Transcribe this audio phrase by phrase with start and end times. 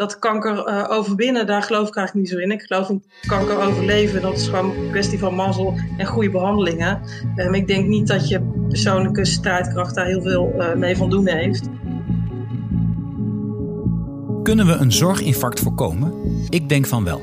[0.00, 2.50] dat kanker uh, overwinnen, daar geloof ik eigenlijk niet zo in.
[2.50, 4.22] Ik geloof in kanker overleven.
[4.22, 7.00] Dat is gewoon een kwestie van mazzel en goede behandelingen.
[7.36, 11.28] Um, ik denk niet dat je persoonlijke strijdkracht daar heel veel uh, mee van doen
[11.28, 11.68] heeft.
[14.42, 16.12] Kunnen we een zorginfarct voorkomen?
[16.48, 17.22] Ik denk van wel.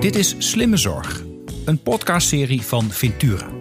[0.00, 1.24] Dit is Slimme Zorg,
[1.64, 3.59] een podcastserie van Ventura.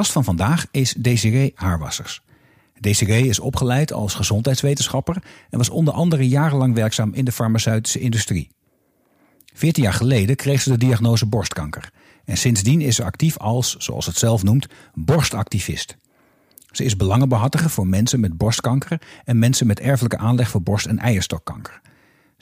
[0.00, 2.22] Gast van vandaag is Desiree Haarwassers.
[2.78, 8.50] Desiree is opgeleid als gezondheidswetenschapper en was onder andere jarenlang werkzaam in de farmaceutische industrie.
[9.54, 11.90] Veertien jaar geleden kreeg ze de diagnose borstkanker.
[12.24, 15.96] En sindsdien is ze actief als, zoals het zelf noemt, borstactivist.
[16.70, 20.98] Ze is belangenbehartiger voor mensen met borstkanker en mensen met erfelijke aanleg voor borst- en
[20.98, 21.80] eierstokkanker.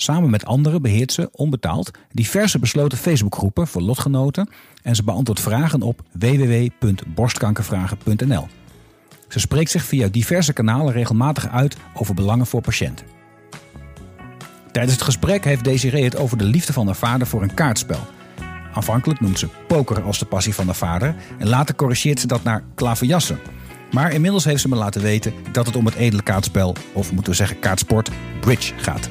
[0.00, 4.48] Samen met anderen beheert ze, onbetaald, diverse besloten Facebookgroepen voor lotgenoten
[4.82, 8.46] en ze beantwoordt vragen op www.borstkankervragen.nl.
[9.28, 13.06] Ze spreekt zich via diverse kanalen regelmatig uit over belangen voor patiënten.
[14.72, 18.00] Tijdens het gesprek heeft Desiree het over de liefde van haar vader voor een kaartspel.
[18.72, 22.42] Aanvankelijk noemt ze poker als de passie van haar vader en later corrigeert ze dat
[22.42, 23.38] naar klaverjassen.
[23.92, 27.30] Maar inmiddels heeft ze me laten weten dat het om het edele kaartspel, of moeten
[27.30, 28.10] we zeggen kaartsport,
[28.40, 29.08] bridge gaat.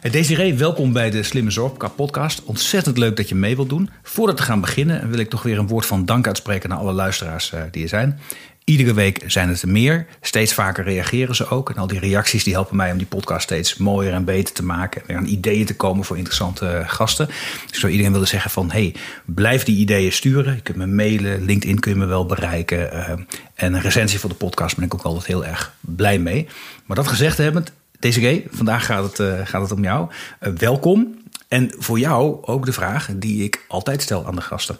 [0.00, 2.42] Desiree, welkom bij de Slimme Zorg podcast.
[2.44, 3.90] Ontzettend leuk dat je mee wilt doen.
[4.02, 6.92] Voordat we gaan beginnen wil ik toch weer een woord van dank uitspreken naar alle
[6.92, 8.20] luisteraars eh, die er zijn.
[8.64, 10.06] Iedere week zijn het er meer.
[10.20, 11.70] Steeds vaker reageren ze ook.
[11.70, 14.64] En al die reacties die helpen mij om die podcast steeds mooier en beter te
[14.64, 15.00] maken.
[15.00, 17.26] En weer aan ideeën te komen voor interessante eh, gasten.
[17.26, 18.70] Dus ik zou iedereen willen zeggen van...
[18.70, 18.94] hey,
[19.24, 20.54] blijf die ideeën sturen.
[20.54, 21.44] Je kunt me mailen.
[21.44, 22.78] LinkedIn kun je me wel bereiken.
[22.92, 23.08] Uh,
[23.54, 26.48] en een recensie voor de podcast ben ik ook altijd heel erg blij mee.
[26.86, 30.10] Maar dat gezegd hebbend, DCG, vandaag gaat het, uh, gaat het om jou.
[30.40, 31.24] Uh, welkom.
[31.48, 34.78] En voor jou ook de vraag die ik altijd stel aan de gasten.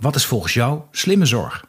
[0.00, 1.64] Wat is volgens jou slimme zorg?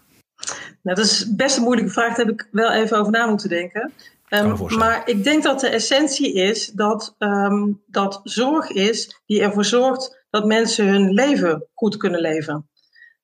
[0.82, 2.16] Nou, dat is best een moeilijke vraag.
[2.16, 3.92] Daar heb ik wel even over na moeten denken.
[4.30, 9.66] Um, maar ik denk dat de essentie is dat, um, dat zorg is die ervoor
[9.66, 12.70] zorgt dat mensen hun leven goed kunnen leven.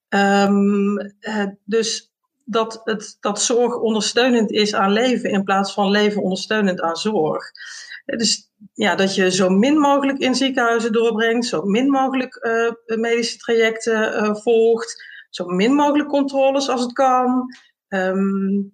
[0.10, 2.09] Um, uh, dus
[2.50, 7.52] dat, het, dat zorg ondersteunend is aan leven in plaats van leven ondersteunend aan zorg.
[8.06, 13.38] Dus ja, dat je zo min mogelijk in ziekenhuizen doorbrengt, zo min mogelijk uh, medische
[13.38, 17.56] trajecten uh, volgt, zo min mogelijk controles als het kan.
[17.88, 18.72] Um,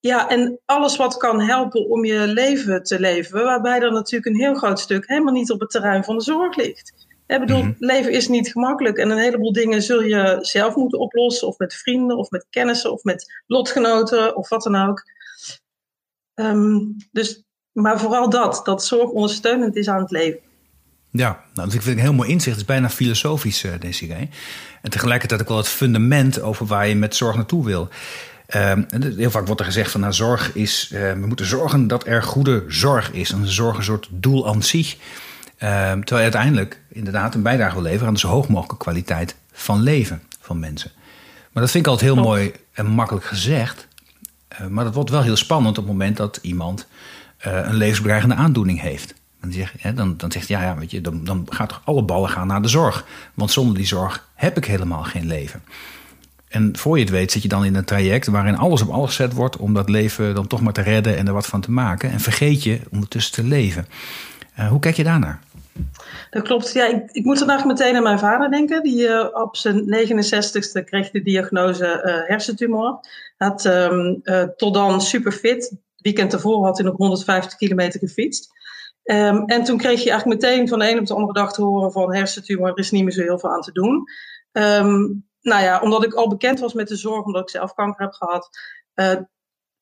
[0.00, 4.40] ja, en alles wat kan helpen om je leven te leven, waarbij er natuurlijk een
[4.40, 7.03] heel groot stuk helemaal niet op het terrein van de zorg ligt.
[7.26, 7.76] Ik bedoel, mm -hmm.
[7.78, 11.74] leven is niet gemakkelijk en een heleboel dingen zul je zelf moeten oplossen, of met
[11.74, 15.02] vrienden, of met kennissen, of met lotgenoten, of wat dan ook.
[16.34, 17.42] Um, dus,
[17.72, 20.40] maar vooral dat, dat zorg ondersteunend is aan het leven.
[21.10, 22.50] Ja, nou, dat vind ik een heel mooi inzicht.
[22.50, 24.30] Het is bijna filosofisch, uh, Desiree.
[24.82, 27.88] En tegelijkertijd ook wel het fundament over waar je met zorg naartoe wil.
[28.56, 28.72] Uh,
[29.16, 32.22] heel vaak wordt er gezegd van nou, zorg is, uh, we moeten zorgen dat er
[32.22, 33.30] goede zorg is.
[33.30, 34.96] En zorg een soort doel aan zich.
[35.64, 39.36] Uh, terwijl je uiteindelijk inderdaad een bijdrage wil leveren aan de zo hoog mogelijke kwaliteit
[39.52, 40.90] van leven van mensen.
[41.52, 43.88] Maar dat vind ik altijd heel mooi en makkelijk gezegd.
[44.60, 46.86] Uh, maar dat wordt wel heel spannend op het moment dat iemand
[47.38, 49.14] een levensbedreigende aandoening heeft.
[49.40, 52.02] Dan, zeg, hè, dan, dan zegt ja, ja weet je, dan, dan gaat toch alle
[52.02, 53.04] ballen gaan naar de zorg.
[53.34, 55.62] Want zonder die zorg heb ik helemaal geen leven.
[56.48, 59.08] En voor je het weet zit je dan in een traject waarin alles op alles
[59.08, 61.70] gezet wordt om dat leven dan toch maar te redden en er wat van te
[61.70, 62.10] maken.
[62.10, 63.86] En vergeet je ondertussen te leven.
[64.58, 65.40] Uh, hoe kijk je daarnaar?
[66.30, 66.72] Dat klopt.
[66.72, 68.82] Ja, ik, ik moet vandaag meteen aan mijn vader denken.
[68.82, 73.00] Die uh, op zijn 69ste kreeg de diagnose uh, hersentumor.
[73.36, 74.22] Had um,
[74.56, 75.76] tot dan super fit.
[75.96, 78.52] Weekend ervoor had hij nog 150 kilometer gefietst.
[79.04, 81.62] Um, en toen kreeg je eigenlijk meteen van de een op de andere dag te
[81.62, 84.04] horen van hersentumor, er is niet meer zo heel veel aan te doen.
[84.52, 88.04] Um, nou ja, omdat ik al bekend was met de zorg, omdat ik zelf kanker
[88.04, 88.48] heb gehad,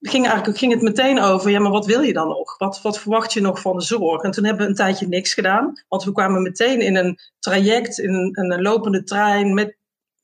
[0.03, 2.59] ging, eigenlijk, ging het meteen over, ja, maar wat wil je dan nog?
[2.59, 4.23] Wat, wat verwacht je nog van de zorg?
[4.23, 7.99] En toen hebben we een tijdje niks gedaan, want we kwamen meteen in een traject,
[7.99, 9.77] in een, lopende trein met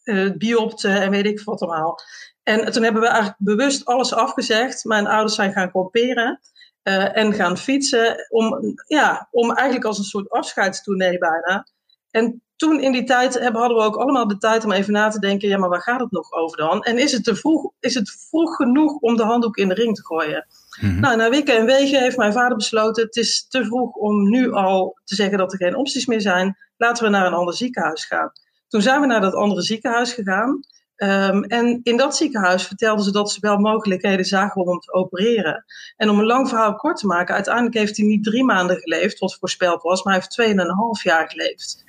[0.05, 2.01] uh, biopten en weet ik wat allemaal.
[2.43, 4.85] En toen hebben we eigenlijk bewust alles afgezegd.
[4.85, 6.41] Mijn ouders zijn gaan kamperen.
[6.83, 8.27] Uh, en gaan fietsen.
[8.29, 11.67] Om, ja, om eigenlijk als een soort afscheidstournee bijna.
[12.11, 15.09] En toen in die tijd hebben, hadden we ook allemaal de tijd om even na
[15.09, 16.83] te denken: ja, maar waar gaat het nog over dan?
[16.83, 19.95] En is het, te vroeg, is het vroeg genoeg om de handdoek in de ring
[19.95, 20.47] te gooien?
[20.81, 21.01] Mm-hmm.
[21.01, 24.53] Nou, na wikken en wegen heeft mijn vader besloten: het is te vroeg om nu
[24.53, 26.57] al te zeggen dat er geen opties meer zijn.
[26.77, 28.33] Laten we naar een ander ziekenhuis gaan.
[28.69, 30.61] Toen zijn we naar dat andere ziekenhuis gegaan.
[30.97, 34.93] Ehm, en in dat ziekenhuis vertelden ze dat ze wel mogelijkheden zagen om hem te
[34.93, 35.65] opereren.
[35.97, 39.19] En om een lang verhaal kort te maken, uiteindelijk heeft hij niet drie maanden geleefd,
[39.19, 41.87] wat voorspeld was, maar hij heeft tweeënhalf jaar geleefd.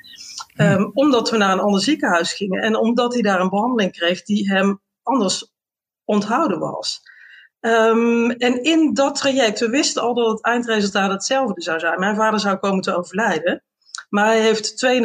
[0.62, 4.24] Um, omdat we naar een ander ziekenhuis gingen en omdat hij daar een behandeling kreeg
[4.24, 5.54] die hem anders
[6.06, 7.02] onthouden was.
[7.60, 12.00] Um, en in dat traject, we wisten al dat het eindresultaat hetzelfde zou zijn.
[12.00, 13.64] Mijn vader zou komen te overlijden.
[14.10, 15.02] Maar hij heeft 2,5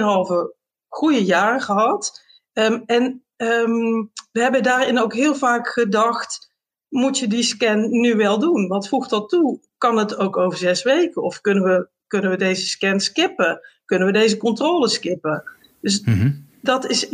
[0.88, 2.22] goede jaren gehad.
[2.52, 6.52] Um, en we hebben daarin ook heel vaak gedacht:
[6.88, 8.68] moet je die scan nu wel doen?
[8.68, 9.60] Wat voegt dat toe?
[9.78, 11.22] Kan het ook over zes weken?
[11.22, 13.60] Of kunnen we, kunnen we deze scan skippen?
[13.84, 15.42] Kunnen we deze controle skippen?
[15.80, 16.46] Dus mm -hmm.
[16.62, 17.06] dat is,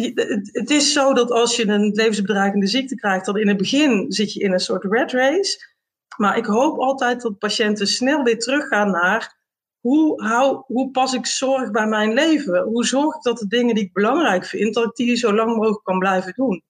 [0.52, 4.32] het is zo dat als je een levensbedreigende ziekte krijgt, dan in het begin zit
[4.32, 5.68] je in een soort red race.
[6.16, 9.38] Maar ik hoop altijd dat patiënten snel weer teruggaan naar
[9.80, 12.62] hoe, hou, hoe pas ik zorg bij mijn leven?
[12.62, 15.56] Hoe zorg ik dat de dingen die ik belangrijk vind, dat ik die zo lang
[15.56, 16.62] mogelijk kan blijven doen?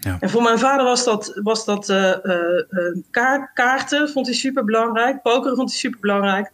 [0.00, 0.16] Ja.
[0.20, 4.64] En voor mijn vader was dat, was dat uh, uh, kaart, kaarten, vond hij super
[4.64, 5.22] belangrijk.
[5.22, 6.52] Pokeren vond hij super belangrijk.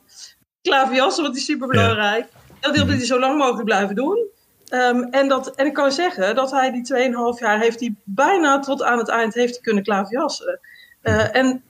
[0.63, 2.27] Klaverjassen vond hij super belangrijk.
[2.33, 2.48] Ja.
[2.61, 4.27] Dat wilde hij zo lang mogelijk blijven doen.
[4.71, 8.59] Um, en, dat, en ik kan zeggen dat hij die 2,5 jaar heeft hij bijna
[8.59, 10.61] tot aan het eind heeft kunnen klaverjassen.
[11.03, 11.63] Uh, en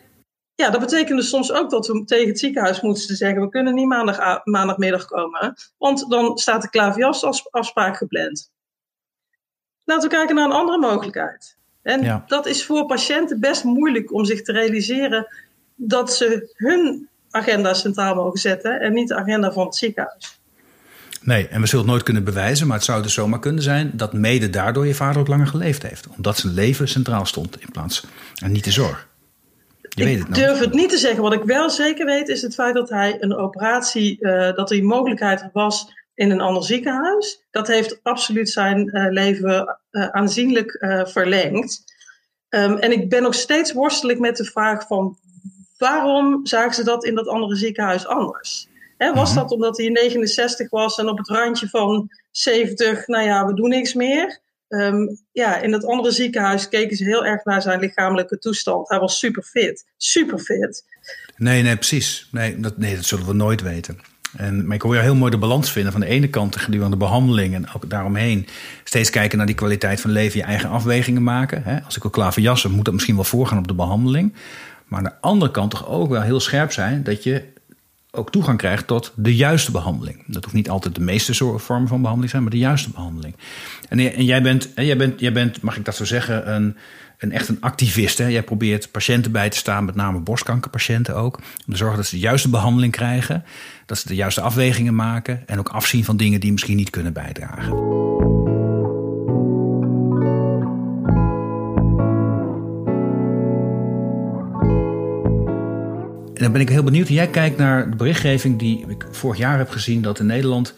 [0.55, 3.87] ja, dat betekende soms ook dat we tegen het ziekenhuis moesten zeggen: we kunnen niet
[3.87, 8.51] maandag, maandagmiddag komen, want dan staat de klaviasafspraak gepland.
[9.85, 11.57] Laten we kijken naar een andere mogelijkheid.
[11.83, 12.25] En ja.
[12.27, 15.27] dat is voor patiënten best moeilijk om zich te realiseren
[15.75, 20.38] dat ze hun agenda centraal mogen zetten en niet de agenda van het ziekenhuis.
[21.29, 23.91] Nee, en we zullen het nooit kunnen bewijzen, maar het zou dus zomaar kunnen zijn
[23.95, 26.07] dat mede daardoor je vader ook langer geleefd heeft.
[26.17, 28.07] Omdat zijn leven centraal stond in plaats
[28.43, 29.09] en niet de zorg.
[29.89, 31.23] Je ik het durf het niet te zeggen.
[31.23, 34.77] Wat ik wel zeker weet is het feit dat hij een operatie, uh, dat er
[34.77, 37.45] die mogelijkheid was in een ander ziekenhuis.
[37.51, 40.77] Dat heeft absoluut zijn uh, leven uh, aanzienlijk
[41.07, 41.85] verlengd.
[42.49, 45.19] Um, en ik ben nog steeds worstelijk met de vraag van
[45.79, 48.69] waarom zagen ze dat in dat andere ziekenhuis anders?
[48.99, 49.43] He, was mm-hmm.
[49.43, 53.69] dat omdat hij 69 was en op het randje van 70, nou ja, we doen
[53.69, 54.41] niks meer?
[54.69, 58.89] Um, ja, in het andere ziekenhuis keken ze heel erg naar zijn lichamelijke toestand.
[58.89, 59.87] Hij was super fit.
[59.97, 60.85] Super fit.
[61.37, 62.29] Nee, nee, precies.
[62.31, 63.99] Nee dat, nee, dat zullen we nooit weten.
[64.37, 65.93] En, maar ik hoor je heel mooi de balans vinden.
[65.93, 68.47] Van de ene kant gedurende de behandeling en ook daaromheen
[68.85, 71.63] steeds kijken naar die kwaliteit van leven, je eigen afwegingen maken.
[71.63, 71.83] Hè?
[71.83, 74.35] Als ik wil klaverjassen, moet dat misschien wel voorgaan op de behandeling.
[74.87, 77.45] Maar aan de andere kant toch ook wel heel scherp zijn dat je
[78.19, 80.23] ook toegang krijgt tot de juiste behandeling.
[80.27, 83.35] Dat hoeft niet altijd de meeste vormen van behandeling zijn, maar de juiste behandeling.
[83.89, 86.77] En, en jij, bent, jij, bent, jij bent, mag ik dat zo zeggen, een,
[87.19, 88.19] een echt een activist.
[88.19, 91.37] Jij probeert patiënten bij te staan, met name borstkankerpatiënten ook.
[91.37, 93.45] Om te zorgen dat ze de juiste behandeling krijgen,
[93.87, 97.13] dat ze de juiste afwegingen maken en ook afzien van dingen die misschien niet kunnen
[97.13, 98.28] bijdragen.
[106.39, 107.09] En dan ben ik heel benieuwd.
[107.09, 110.75] Jij kijkt naar de berichtgeving die ik vorig jaar heb gezien dat in Nederland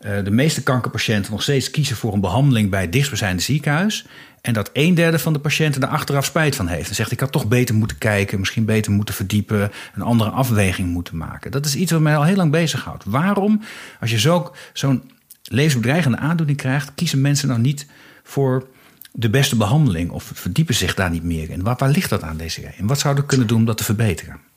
[0.00, 4.06] uh, de meeste kankerpatiënten nog steeds kiezen voor een behandeling bij het dichtstbijzijnde ziekenhuis.
[4.40, 6.88] En dat een derde van de patiënten er achteraf spijt van heeft.
[6.88, 10.88] En zegt: Ik had toch beter moeten kijken, misschien beter moeten verdiepen, een andere afweging
[10.88, 11.50] moeten maken.
[11.50, 13.04] Dat is iets wat mij al heel lang bezighoudt.
[13.06, 13.60] Waarom,
[14.00, 15.00] als je zo'n zo
[15.42, 17.86] levensbedreigende aandoening krijgt, kiezen mensen dan niet
[18.22, 18.66] voor
[19.12, 21.62] de beste behandeling of verdiepen zich daar niet meer in?
[21.62, 23.84] Waar, waar ligt dat aan deze En wat zouden we kunnen doen om dat te
[23.84, 24.52] verbeteren?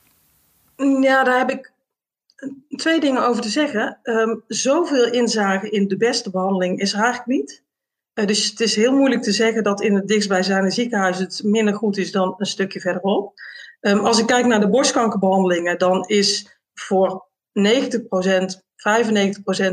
[0.77, 1.71] Ja, daar heb ik
[2.69, 3.99] twee dingen over te zeggen.
[4.03, 7.63] Um, zoveel inzage in de beste behandeling is er eigenlijk niet.
[8.13, 11.73] Uh, dus het is heel moeilijk te zeggen dat in het dichtstbijzijnde ziekenhuis het minder
[11.73, 13.33] goed is dan een stukje verderop.
[13.81, 17.27] Um, als ik kijk naar de borstkankerbehandelingen, dan is voor
[17.59, 17.63] 90%, 95%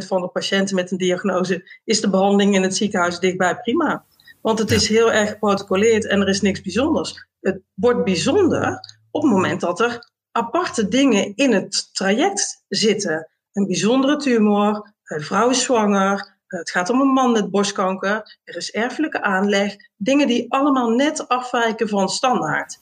[0.06, 4.04] van de patiënten met een diagnose, is de behandeling in het ziekenhuis dichtbij prima.
[4.42, 7.26] Want het is heel erg geprotocoleerd en er is niks bijzonders.
[7.40, 13.28] Het wordt bijzonder op het moment dat er aparte dingen in het traject zitten.
[13.52, 18.56] Een bijzondere tumor, een vrouw is zwanger, het gaat om een man met borstkanker, er
[18.56, 22.78] is erfelijke aanleg, dingen die allemaal net afwijken van standaard.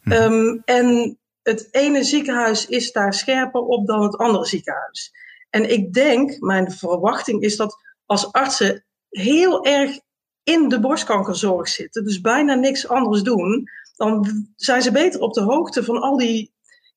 [0.00, 0.12] Hm.
[0.12, 5.12] Um, en het ene ziekenhuis is daar scherper op dan het andere ziekenhuis.
[5.50, 9.98] En ik denk, mijn verwachting is dat als artsen heel erg
[10.42, 15.42] in de borstkankerzorg zitten, dus bijna niks anders doen, dan zijn ze beter op de
[15.42, 16.54] hoogte van al die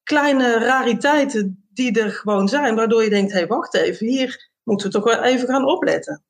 [0.09, 4.87] kleine rariteiten die er gewoon zijn, waardoor je denkt, hé, hey, wacht even, hier moeten
[4.87, 6.23] we toch wel even gaan opletten.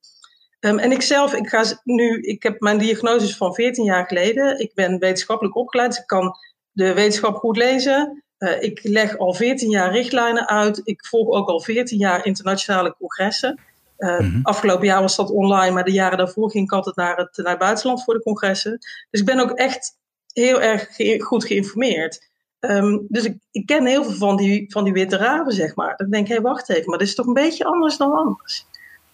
[0.59, 4.59] Um, en ik zelf, ik ga nu, ik heb mijn diagnose van 14 jaar geleden.
[4.59, 6.35] Ik ben wetenschappelijk opgeleid, dus ik kan
[6.71, 8.23] de wetenschap goed lezen.
[8.37, 10.81] Uh, ik leg al 14 jaar richtlijnen uit.
[10.83, 13.59] Ik volg ook al 14 jaar internationale congressen.
[13.97, 17.37] Uh, Afgelopen jaar was dat online, maar de jaren daarvoor ging ik altijd naar het,
[17.37, 18.77] naar het buitenland voor de congressen.
[19.09, 19.97] Dus ik ben ook echt
[20.33, 22.29] heel erg goed geïnformeerd.
[22.59, 25.93] Um, dus ik, ik, ken heel veel van die, van die witte raven, zeg maar.
[25.97, 28.65] Ik denk, hé, hey, wacht even, maar dit is toch een beetje anders dan anders.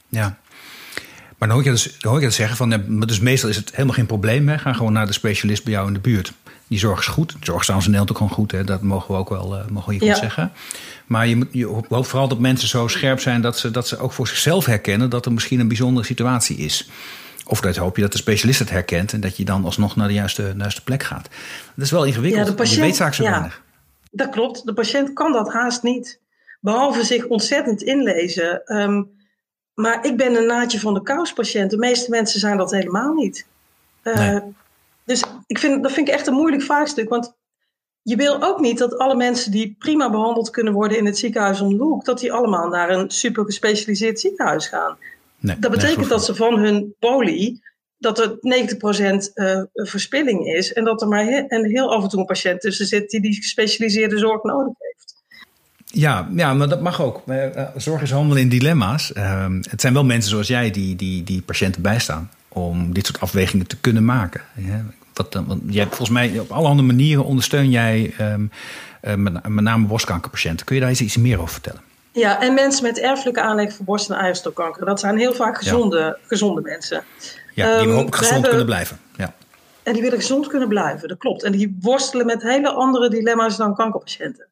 [0.09, 0.37] Ja.
[1.37, 3.71] Maar dan hoor je dus, dan hoor je dat zeggen van, dus meestal is het
[3.71, 4.49] helemaal geen probleem.
[4.49, 4.57] Hè?
[4.57, 6.33] Ga gewoon naar de specialist bij jou in de buurt.
[6.67, 7.31] Die zorg is goed.
[7.31, 8.51] De zorg is trouwens in Nederland ook gewoon goed.
[8.51, 8.63] Hè?
[8.63, 10.15] Dat mogen we ook wel uh, mogen we ja.
[10.15, 10.51] zeggen.
[11.05, 13.97] Maar je, moet, je hoopt vooral dat mensen zo scherp zijn dat ze, dat ze
[13.97, 16.89] ook voor zichzelf herkennen dat er misschien een bijzondere situatie is.
[17.45, 20.07] Of dat hoop je dat de specialist het herkent en dat je dan alsnog naar
[20.07, 21.29] de juiste, juiste plek gaat.
[21.75, 22.45] Dat is wel ingewikkeld.
[22.45, 23.63] Ja, de patiënt, je weet vaak zo weinig.
[24.11, 24.65] Dat klopt.
[24.65, 26.19] De patiënt kan dat haast niet.
[26.59, 28.77] Behalve zich ontzettend inlezen.
[28.77, 29.11] Um,
[29.73, 31.71] maar ik ben een naadje van de kouspatiënt.
[31.71, 33.45] De meeste mensen zijn dat helemaal niet.
[34.03, 34.41] Uh, nee.
[35.03, 37.09] Dus ik vind, dat vind ik echt een moeilijk vraagstuk.
[37.09, 37.33] Want
[38.01, 41.61] je wil ook niet dat alle mensen die prima behandeld kunnen worden in het ziekenhuis
[41.61, 44.97] om de hoek, dat die allemaal naar een super gespecialiseerd ziekenhuis gaan.
[45.39, 47.60] Nee, dat betekent dat ze van hun poli,
[47.98, 52.10] dat er 90% uh, verspilling is en dat er maar heel, en heel af en
[52.10, 55.24] toe een patiënt tussen zit die die gespecialiseerde zorg nodig heeft.
[55.86, 57.24] Ja, ja, maar dat mag ook.
[57.25, 59.12] Uh, zorg is handelen in dilemma's.
[59.15, 63.20] Uh, het zijn wel mensen zoals jij die, die, die patiënten bijstaan om dit soort
[63.20, 64.42] afwegingen te kunnen maken.
[64.56, 68.50] Ja, wat, want jij, volgens mij op alle andere manieren ondersteun jij um,
[69.04, 70.65] uh, met, met, name borstkankerpatiënten.
[70.65, 71.82] Kun je daar eens iets meer over vertellen?
[72.15, 74.86] Ja, en mensen met erfelijke aanleg voor borst- en eierstokkanker.
[74.86, 76.17] Dat zijn heel vaak gezonde, ja.
[76.22, 77.03] gezonde mensen.
[77.53, 79.00] Ja, die um, gezond hebben, kunnen blijven.
[79.17, 79.34] Ja.
[79.84, 81.43] En die willen gezond kunnen blijven, dat klopt.
[81.43, 84.48] En die worstelen met hele andere dilemma's dan kankerpatiënten.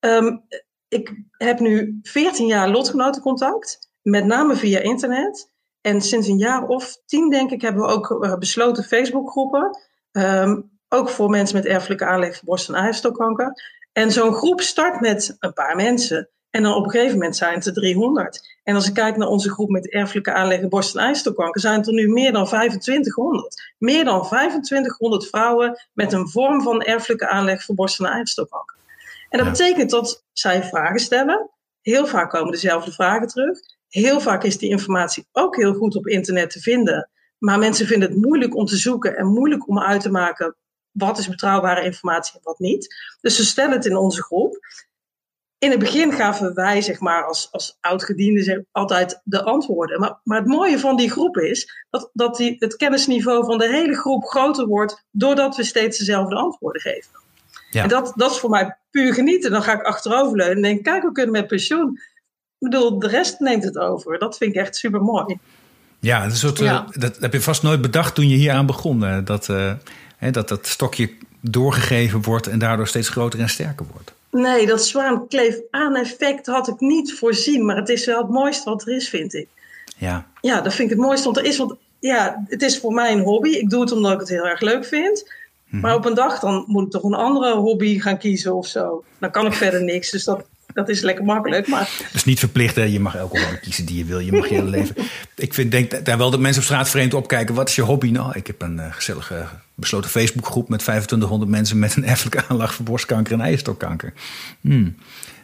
[0.00, 0.42] Um,
[0.88, 5.50] ik heb nu 14 jaar lotgenotencontact, met name via internet.
[5.80, 9.78] En sinds een jaar of tien, denk ik, hebben we ook uh, besloten Facebookgroepen.
[10.12, 13.62] Um, ook voor mensen met erfelijke aanleg voor borst- en eierstokkanker.
[13.92, 16.30] En zo'n groep start met een paar mensen.
[16.50, 18.58] En dan op een gegeven moment zijn het er 300.
[18.62, 21.86] En als ik kijk naar onze groep met erfelijke aanleg borst- en eierstokkanker, zijn het
[21.86, 23.74] er nu meer dan 2500.
[23.78, 28.76] Meer dan 2500 vrouwen met een vorm van erfelijke aanleg voor borst- en eierstokkanker.
[29.28, 29.52] En dat ja.
[29.52, 31.50] betekent dat zij vragen stellen.
[31.80, 33.58] Heel vaak komen dezelfde vragen terug.
[33.88, 37.10] Heel vaak is die informatie ook heel goed op internet te vinden.
[37.38, 40.56] Maar mensen vinden het moeilijk om te zoeken en moeilijk om uit te maken
[40.90, 42.94] wat is betrouwbare informatie en wat niet.
[43.20, 44.58] Dus ze stellen het in onze groep.
[45.60, 50.00] In het begin gaven wij, zeg maar, als, als oud-gedienden altijd de antwoorden.
[50.00, 53.68] Maar, maar het mooie van die groep is dat, dat die, het kennisniveau van de
[53.68, 57.10] hele groep groter wordt doordat we steeds dezelfde antwoorden geven.
[57.70, 57.82] Ja.
[57.82, 59.50] En dat, dat is voor mij puur genieten.
[59.50, 61.98] Dan ga ik achteroverleunen en denk, kijk, we kunnen met pensioen.
[62.58, 64.18] Ik bedoel, de rest neemt het over.
[64.18, 65.38] Dat vind ik echt super mooi.
[65.98, 66.86] Ja, dat, soort, ja.
[66.88, 69.02] Uh, dat heb je vast nooit bedacht toen je hier aan begon.
[69.02, 69.72] Uh, dat, uh,
[70.16, 74.12] hè, dat dat stokje doorgegeven wordt en daardoor steeds groter en sterker wordt.
[74.30, 77.64] Nee, dat zwaankleef aan effect had ik niet voorzien.
[77.64, 79.48] Maar het is wel het mooiste wat er is, vind ik.
[79.96, 80.26] Ja.
[80.40, 81.56] Ja, dat vind ik het mooiste wat er is.
[81.56, 83.48] Want ja, het is voor mij een hobby.
[83.48, 85.32] Ik doe het omdat ik het heel erg leuk vind.
[85.64, 85.80] Mm-hmm.
[85.80, 89.04] Maar op een dag dan moet ik toch een andere hobby gaan kiezen of zo.
[89.18, 90.10] Dan kan ik verder niks.
[90.10, 90.44] Dus dat,
[90.74, 91.68] dat is lekker makkelijk.
[91.68, 91.90] Maar...
[92.12, 92.82] Is niet verplicht, hè?
[92.82, 94.18] je mag elke hobby kiezen die je wil.
[94.18, 94.96] Je mag je hele leven.
[95.36, 97.54] Ik vind, denk daar wel dat mensen op straat vreemd opkijken.
[97.54, 98.10] Wat is je hobby?
[98.10, 99.46] Nou, ik heb een uh, gezellige
[99.80, 104.12] besloten Facebookgroep met 2500 mensen met een erfelijke aanlag voor borstkanker en eierstokkanker.
[104.60, 104.96] Hmm.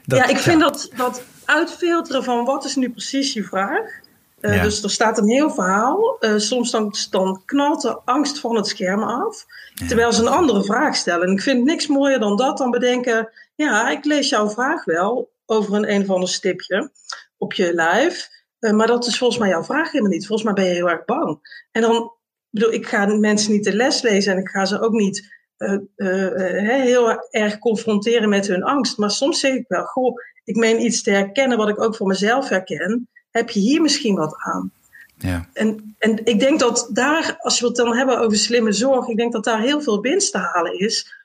[0.05, 0.67] Dat, ja, ik vind ja.
[0.67, 4.05] dat, dat uitfilteren van wat is nu precies je vraag.
[4.41, 4.63] Uh, ja.
[4.63, 6.17] Dus er staat een heel verhaal.
[6.21, 9.47] Uh, soms dan, dan knalt de angst van het scherm af.
[9.75, 9.87] Ja.
[9.87, 11.27] Terwijl ze een andere vraag stellen.
[11.27, 12.59] En ik vind niks mooier dan dat.
[12.59, 16.91] Dan bedenken, ja, ik lees jouw vraag wel over een een of ander stipje
[17.39, 18.29] op je lijf.
[18.61, 20.27] Uh, maar dat is volgens mij jouw vraag helemaal niet.
[20.27, 21.39] Volgens mij ben je heel erg bang.
[21.73, 22.13] En dan,
[22.59, 25.79] bedoel, ik ga mensen niet de les lezen en ik ga ze ook niet uh,
[25.97, 28.99] uh, heel erg confronteren met hun angst.
[28.99, 32.07] Maar soms zeg ik wel, goh, ik meen iets te herkennen wat ik ook voor
[32.07, 33.09] mezelf herken.
[33.31, 34.73] Heb je hier misschien wat aan?
[35.17, 35.49] Ja.
[35.53, 39.17] En, en ik denk dat daar, als we het dan hebben over slimme zorg, ik
[39.17, 41.25] denk dat daar heel veel winst te halen is.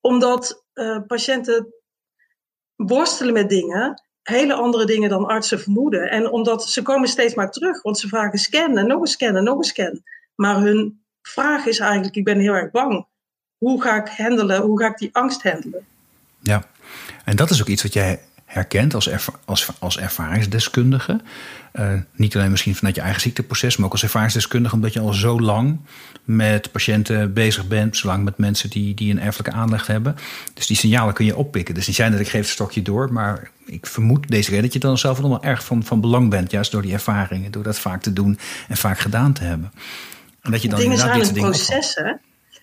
[0.00, 1.74] Omdat uh, patiënten
[2.76, 6.10] worstelen met dingen, hele andere dingen dan artsen vermoeden.
[6.10, 9.36] En omdat ze komen steeds maar terug, want ze vragen scan en nog een scan
[9.36, 10.02] en nog een scan.
[10.36, 13.06] Maar hun vraag is eigenlijk, ik ben heel erg bang.
[13.58, 15.84] Hoe ga ik handelen, hoe ga ik die angst handelen?
[16.40, 16.64] Ja,
[17.24, 19.10] en dat is ook iets wat jij herkent als,
[19.44, 21.20] als, als ervaringsdeskundige.
[21.72, 25.12] Uh, niet alleen misschien vanuit je eigen ziekteproces, maar ook als ervaringsdeskundige, omdat je al
[25.12, 25.80] zo lang
[26.24, 30.16] met patiënten bezig bent, zolang met mensen die, die een erfelijke aanleg hebben.
[30.54, 31.74] Dus die signalen kun je oppikken.
[31.74, 34.72] Dus niet zijn dat ik geef het stokje door, maar ik vermoed deze keer dat
[34.72, 37.62] je dan zelf nog wel erg van, van belang bent, juist door die ervaringen, door
[37.62, 38.38] dat vaak te doen
[38.68, 39.72] en vaak gedaan te hebben.
[40.46, 42.12] En dat je dan dingen zijn een proces, hè?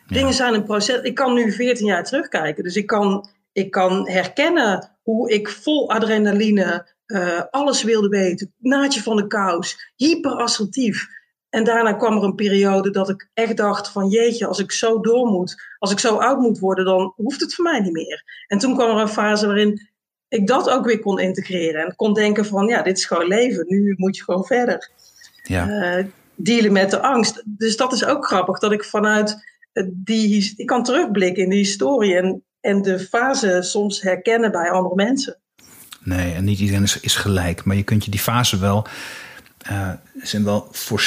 [0.07, 0.33] Dingen ja.
[0.33, 1.01] zijn een proces.
[1.01, 5.91] Ik kan nu 14 jaar terugkijken, dus ik kan, ik kan herkennen hoe ik vol
[5.91, 11.07] adrenaline uh, alles wilde weten, naadje van de kous, hyperassertief.
[11.49, 14.99] En daarna kwam er een periode dat ik echt dacht van jeetje, als ik zo
[14.99, 18.45] door moet, als ik zo oud moet worden, dan hoeft het voor mij niet meer.
[18.47, 19.89] En toen kwam er een fase waarin
[20.27, 23.65] ik dat ook weer kon integreren en kon denken van ja, dit is gewoon leven,
[23.67, 24.89] nu moet je gewoon verder.
[25.43, 25.67] Ja.
[25.97, 27.43] Uh, dealen met de angst.
[27.45, 29.43] Dus dat is ook grappig, dat ik vanuit
[29.91, 34.95] die, ik kan terugblikken in die historie en, en de fase soms herkennen bij andere
[34.95, 35.37] mensen.
[36.03, 38.87] Nee, en niet iedereen is, is gelijk, maar je kunt je die fase wel,
[39.71, 41.01] uh, zijn wel voor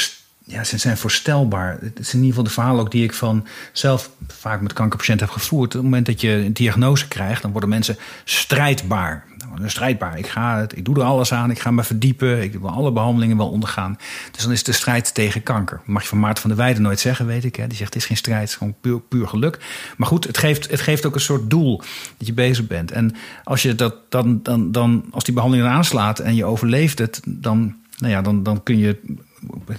[0.48, 1.78] ja, ze zijn voorstelbaar.
[1.80, 5.26] Het is in ieder geval de verhalen ook die ik van zelf vaak met kankerpatiënten
[5.26, 5.66] heb gevoerd.
[5.66, 9.24] Op het moment dat je een diagnose krijgt, dan worden mensen strijdbaar.
[9.64, 10.18] Strijdbaar.
[10.18, 12.92] Ik, ga het, ik doe er alles aan, ik ga me verdiepen, ik wil alle
[12.92, 13.98] behandelingen wel ondergaan.
[14.32, 15.80] Dus dan is de strijd tegen kanker.
[15.84, 17.56] mag je van Maarten van der Weijden nooit zeggen, weet ik.
[17.56, 17.66] Hè?
[17.66, 19.58] Die zegt het is geen strijd, het is gewoon puur, puur geluk.
[19.96, 21.82] Maar goed, het geeft, het geeft ook een soort doel
[22.16, 22.90] dat je bezig bent.
[22.90, 27.20] En als, je dat, dan, dan, dan, als die behandeling aanslaat en je overleeft het,
[27.24, 29.16] dan, nou ja, dan, dan kun je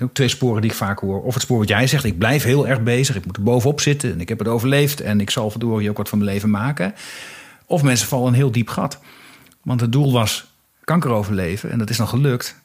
[0.02, 1.22] ook twee sporen die ik vaak hoor.
[1.22, 3.16] Of het spoor wat jij zegt, ik blijf heel erg bezig.
[3.16, 5.02] Ik moet er bovenop zitten en ik heb het overleefd.
[5.02, 6.94] En ik zal verdorie ook wat van mijn leven maken.
[7.66, 9.00] Of mensen vallen een heel diep gat.
[9.64, 10.52] Want het doel was
[10.84, 12.56] kanker overleven en dat is dan gelukt.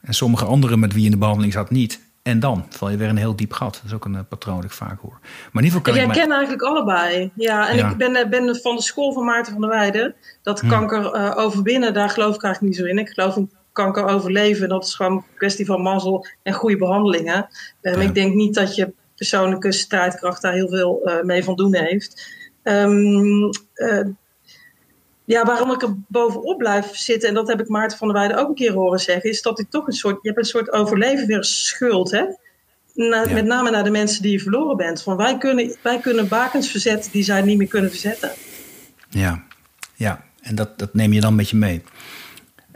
[0.00, 2.00] En sommige anderen met wie in de behandeling zat niet.
[2.22, 3.74] En dan val je weer een heel diep gat.
[3.74, 5.18] Dat is ook een uh, patroon dat ik vaak hoor.
[5.20, 7.30] Maar in ieder geval kan ik herken eigenlijk allebei.
[7.34, 10.14] Ja, en ik ben, eh, ben van de school van Maarten van der Weijden.
[10.42, 10.70] Dat hmm.
[10.70, 12.98] kanker uh, overwinnen, daar geloof ik eigenlijk niet zo in.
[12.98, 14.68] Ik geloof in kanker overleven.
[14.68, 17.48] Dat is gewoon een kwestie van mazzel en goede behandelingen.
[17.82, 21.74] Um, Ik denk niet dat je persoonlijke strijdkracht daar heel veel uh, mee van doen
[21.74, 22.36] heeft.
[22.62, 24.06] Um, uh,
[25.24, 28.38] ja, waarom ik er bovenop blijf zitten, en dat heb ik Maarten van der Weijden
[28.38, 30.72] ook een keer horen zeggen, is dat ik toch een soort, je hebt een soort
[30.72, 32.24] overleven weer schuld, hè?
[32.94, 35.02] Na, Met name naar de mensen die je verloren bent.
[35.02, 38.30] Van wij kunnen, wij kunnen bakens verzetten die zij niet meer kunnen verzetten.
[39.08, 39.44] Ja,
[39.94, 40.24] ja.
[40.40, 41.82] en dat, dat neem je dan met je mee.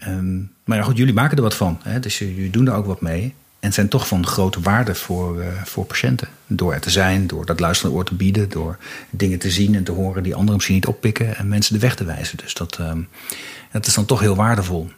[0.06, 1.80] Um, maar ja, goed, jullie maken er wat van.
[1.82, 2.00] Hè?
[2.00, 3.34] Dus jullie doen er ook wat mee.
[3.60, 6.28] En zijn toch van grote waarde voor, uh, voor patiënten.
[6.46, 8.78] Door er te zijn, door dat luisterende oor te bieden, door
[9.10, 11.94] dingen te zien en te horen die anderen misschien niet oppikken en mensen de weg
[11.94, 12.36] te wijzen.
[12.36, 13.08] Dus dat, um,
[13.72, 14.90] dat is dan toch heel waardevol.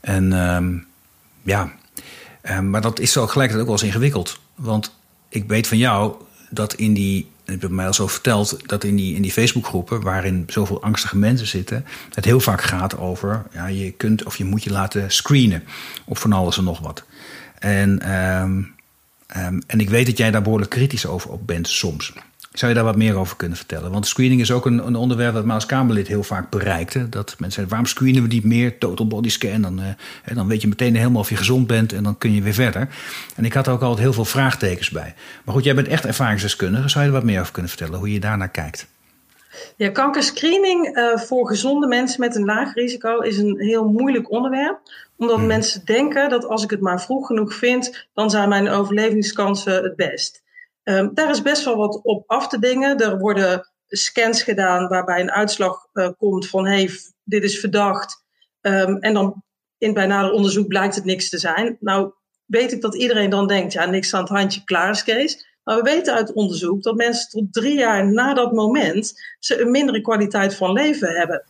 [0.00, 0.86] En um,
[1.42, 1.72] ja,
[2.50, 4.40] um, maar dat is zo gelijkertijd ook wel eens ingewikkeld.
[4.54, 4.94] Want
[5.28, 6.14] ik weet van jou
[6.50, 10.00] dat in die ik heb mij al zo verteld dat in die, in die Facebookgroepen,
[10.00, 14.44] waarin zoveel angstige mensen zitten, het heel vaak gaat over, ja, je kunt of je
[14.44, 15.64] moet je laten screenen
[16.04, 17.04] op van alles en nog wat.
[17.58, 18.74] En, um,
[19.36, 22.12] um, en ik weet dat jij daar behoorlijk kritisch over op bent soms.
[22.54, 23.90] Zou je daar wat meer over kunnen vertellen?
[23.90, 27.08] Want screening is ook een, een onderwerp dat mij als Kamerlid heel vaak bereikte.
[27.08, 28.78] Dat mensen zeggen, waarom screenen we niet meer?
[28.78, 32.02] Total body scan, dan, uh, dan weet je meteen helemaal of je gezond bent en
[32.02, 32.88] dan kun je weer verder.
[33.36, 35.14] En ik had er ook altijd heel veel vraagtekens bij.
[35.44, 36.88] Maar goed, jij bent echt ervaringsdeskundige.
[36.88, 38.86] Zou je er wat meer over kunnen vertellen, hoe je daarnaar kijkt?
[39.76, 44.78] Ja, kankerscreening uh, voor gezonde mensen met een laag risico is een heel moeilijk onderwerp.
[45.16, 45.46] Omdat hmm.
[45.46, 49.96] mensen denken dat als ik het maar vroeg genoeg vind, dan zijn mijn overlevingskansen het
[49.96, 50.42] best.
[50.84, 52.98] Um, daar is best wel wat op af te dingen.
[52.98, 56.90] Er worden scans gedaan waarbij een uitslag uh, komt van hey,
[57.24, 58.24] dit is verdacht.
[58.60, 59.42] Um, en dan
[59.78, 61.76] in bij nader onderzoek blijkt het niks te zijn.
[61.80, 62.12] Nou
[62.44, 65.46] weet ik dat iedereen dan denkt, ja, niks aan het handje, klaar is Kees.
[65.64, 69.70] Maar we weten uit onderzoek dat mensen tot drie jaar na dat moment ze een
[69.70, 71.44] mindere kwaliteit van leven hebben.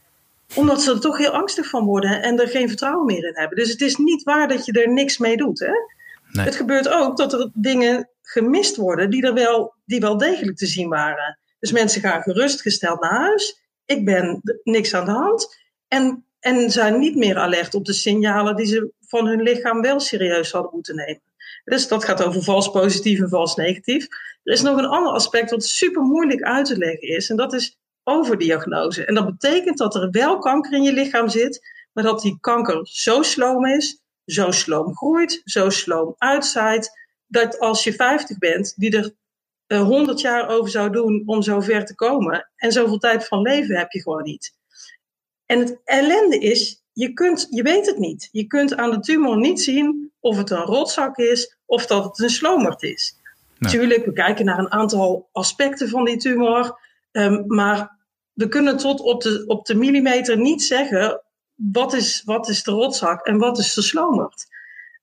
[0.55, 3.57] Omdat ze er toch heel angstig van worden en er geen vertrouwen meer in hebben.
[3.57, 5.59] Dus het is niet waar dat je er niks mee doet.
[5.59, 5.73] Hè?
[6.43, 10.67] Het gebeurt ook dat er dingen gemist worden die er wel, die wel degelijk te
[10.67, 11.39] zien waren.
[11.59, 13.61] Dus mensen gaan gerustgesteld naar huis.
[13.85, 15.57] Ik ben niks aan de hand.
[15.89, 20.01] En, en zijn niet meer alert op de signalen die ze van hun lichaam wel
[20.01, 21.23] serieus hadden moeten nemen.
[21.65, 24.07] Dus dat gaat over vals positief en vals negatief.
[24.43, 27.31] Er is nog een ander aspect wat super moeilijk uit te leggen is.
[27.31, 29.05] En dat is overdiagnose.
[29.05, 31.61] En dat betekent dat er wel kanker in je lichaam zit,
[31.93, 36.91] maar dat die kanker zo sloom is, zo sloom groeit, zo sloom uitzaait,
[37.27, 39.05] dat als je 50 bent, die er
[39.69, 42.51] uh, eh, 100 jaar over zou doen om zo ver te komen.
[42.57, 44.55] En zoveel tijd van leven heb je gewoon niet.
[45.47, 48.29] En het ellende is, je, kunt, je weet het niet.
[48.33, 52.19] Je kunt aan de tumor niet zien of het een rotzak is of dat het
[52.19, 53.19] een slomerd is.
[53.59, 56.79] Natuurlijk, we kijken naar een aantal aspecten van die tumor.
[57.13, 57.99] Um, maar
[58.33, 61.24] we kunnen tot op de, op de millimeter niet zeggen
[61.55, 64.47] wat is, wat is de rotzak en wat is de slomerd.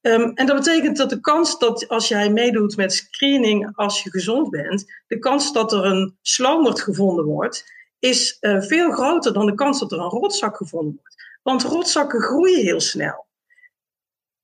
[0.02, 4.10] Um, en dat betekent dat de kans dat als jij meedoet met screening als je
[4.10, 7.66] gezond bent, de kans dat er een slomerd gevonden wordt,
[8.00, 11.16] is uh, veel groter dan de kans dat er een rotzak gevonden wordt.
[11.44, 13.26] Want rotzakken groeien heel snel.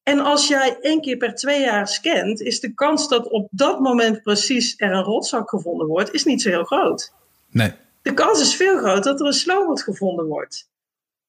[0.03, 3.79] En als jij één keer per twee jaar scant, is de kans dat op dat
[3.79, 7.13] moment precies er een rotzak gevonden wordt, is niet zo heel groot.
[7.49, 7.73] Nee.
[8.01, 10.69] De kans is veel groter dat er een slomerd gevonden wordt.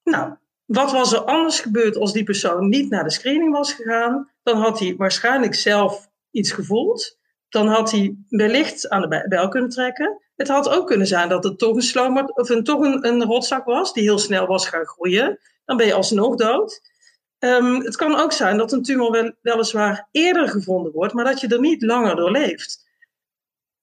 [0.04, 0.34] Nou,
[0.68, 4.30] Wat was er anders gebeurd als die persoon niet naar de screening was gegaan?
[4.42, 7.18] Dan had hij waarschijnlijk zelf iets gevoeld.
[7.48, 10.22] Dan had hij wellicht aan de bel kunnen trekken.
[10.36, 13.22] Het had ook kunnen zijn dat het toch een, slomer, of een, toch een, een
[13.22, 15.38] rotzak was die heel snel was gaan groeien.
[15.64, 16.80] Dan ben je alsnog dood.
[17.38, 21.40] Um, het kan ook zijn dat een tumor wel, weliswaar eerder gevonden wordt, maar dat
[21.40, 22.86] je er niet langer door leeft.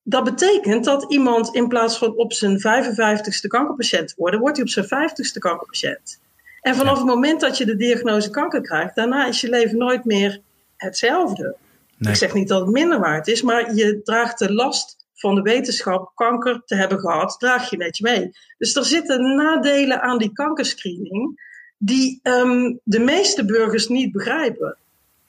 [0.02, 4.72] Dat betekent dat iemand in plaats van op zijn 55ste kankerpatiënt worden, wordt hij op
[4.72, 6.24] zijn 50ste kankerpatiënt.
[6.66, 10.04] En vanaf het moment dat je de diagnose kanker krijgt, daarna is je leven nooit
[10.04, 10.40] meer
[10.76, 11.56] hetzelfde.
[11.98, 12.12] Nee.
[12.12, 15.42] Ik zeg niet dat het minder waard is, maar je draagt de last van de
[15.42, 18.30] wetenschap kanker te hebben gehad, draag je met je mee.
[18.58, 21.40] Dus er zitten nadelen aan die kankerscreening
[21.78, 24.76] die um, de meeste burgers niet begrijpen.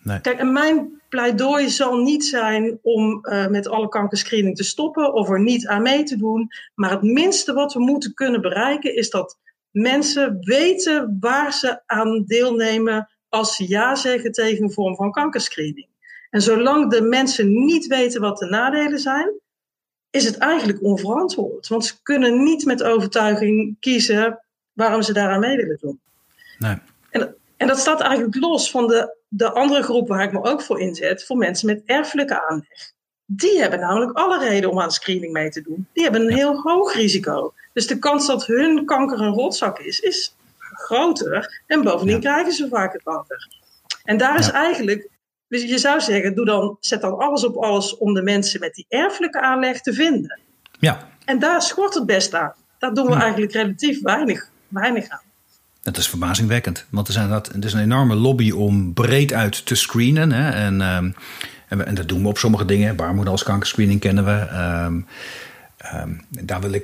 [0.02, 0.22] Nee.
[0.22, 5.30] Kijk, en mijn pleidooi zal niet zijn om uh, met alle kankerscreening te stoppen of
[5.30, 6.50] er niet aan mee te doen.
[6.76, 9.38] Maar het minste wat we moeten kunnen bereiken is dat
[9.82, 15.88] mensen weten waar ze aan deelnemen als ze ja zeggen tegen een vorm van kankerscreening.
[16.30, 19.40] En zolang de mensen niet weten wat de nadelen zijn,
[20.10, 21.68] is het eigenlijk onverantwoord.
[21.68, 26.00] Want ze kunnen niet met overtuiging kiezen waarom ze daaraan mee willen doen.
[26.58, 26.78] Nee.
[27.10, 30.62] En, en dat staat eigenlijk los van de, de andere groep waar ik me ook
[30.62, 32.96] voor inzet, voor mensen met erfelijke aanleg.
[33.30, 35.88] Die hebben namelijk alle reden om aan screening mee te doen.
[35.94, 37.54] Die hebben een heel hoog risico.
[37.74, 41.62] Dus de kans dat hun kanker een rotzak is, is groter.
[41.66, 43.48] En bovendien krijgen ze vaker kanker.
[44.04, 45.10] En daar is eigenlijk,
[45.48, 48.74] dus je zou zeggen, doe dan, zet dan alles op alles om de mensen met
[48.74, 50.40] die erfelijke aanleg te vinden.
[50.80, 51.10] Ja.
[51.26, 52.54] En daar schort het best aan.
[52.80, 53.22] Daar doen we hm.
[53.22, 55.22] eigenlijk relatief weinig, weinig aan.
[55.82, 56.86] Dat is verbazingwekkend.
[56.90, 60.32] Want er, zijn dat, er is een enorme lobby om breed uit te screenen.
[60.32, 60.50] Hè?
[60.50, 61.16] En, um,
[61.68, 62.96] en, en, dat doen we op sommige dingen.
[62.96, 64.48] Baarmoeder als kankerscreening kennen we.
[64.86, 65.06] Um,
[65.96, 66.84] um, daar wil ik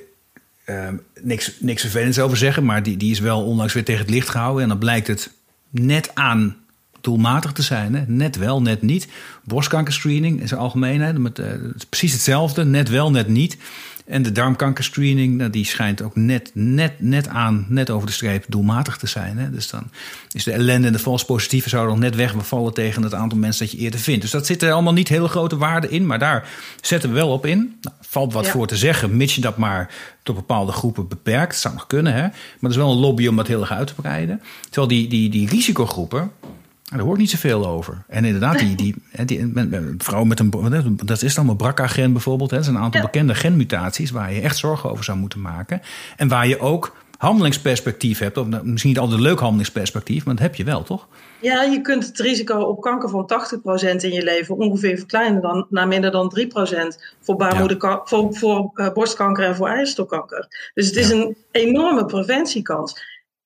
[1.21, 2.65] niks, niks vervelends over zeggen.
[2.65, 4.63] Maar die, die is wel onlangs weer tegen het licht gehouden.
[4.63, 5.31] En dan blijkt het
[5.69, 6.62] net aan
[7.03, 7.95] doelmatig te zijn.
[7.95, 8.03] Hè?
[8.07, 9.07] Net wel, net niet.
[9.43, 11.17] Borstkankerscreening in zijn algemeenheid.
[11.17, 11.45] Met, uh,
[11.89, 12.65] precies hetzelfde.
[12.65, 13.57] Net wel, net niet.
[14.05, 18.45] En de darmkankerscreening, nou, die schijnt ook net, net, net aan, net over de streep
[18.47, 19.37] doelmatig te zijn.
[19.37, 19.49] Hè?
[19.49, 19.83] Dus dan
[20.31, 23.65] is de ellende en de vals positieve zouden nog net wegvallen tegen het aantal mensen
[23.65, 24.21] dat je eerder vindt.
[24.21, 26.49] Dus dat zit er allemaal niet hele grote waarde in, maar daar
[26.81, 27.77] zetten we wel op in.
[27.81, 31.51] Nou, valt wat voor te zeggen, mits je dat maar tot bepaalde groepen beperkt.
[31.51, 32.21] Dat zou nog kunnen, hè?
[32.21, 34.41] maar er is wel een lobby om dat heel erg uit te breiden.
[34.63, 36.31] Terwijl die, die, die risicogroepen,
[36.97, 38.03] daar hoort niet zoveel over.
[38.07, 39.51] En inderdaad, die, die, die,
[39.97, 40.99] vrouw met een.
[41.05, 42.49] Dat is dan een BRCA-gen bijvoorbeeld.
[42.49, 42.55] Hè.
[42.55, 45.81] Dat zijn een aantal bekende genmutaties waar je echt zorgen over zou moeten maken.
[46.17, 48.37] En waar je ook handelingsperspectief hebt.
[48.37, 51.07] Of nou, misschien niet altijd een leuk handelingsperspectief, maar dat heb je wel, toch?
[51.41, 53.29] Ja, je kunt het risico op kanker van
[53.93, 56.43] 80% in je leven ongeveer verkleinen dan, naar minder dan 3%
[57.19, 60.71] voor, baarmoeder, voor, voor uh, borstkanker en voor eierstokkanker.
[60.73, 63.01] Dus het is een enorme preventiekans.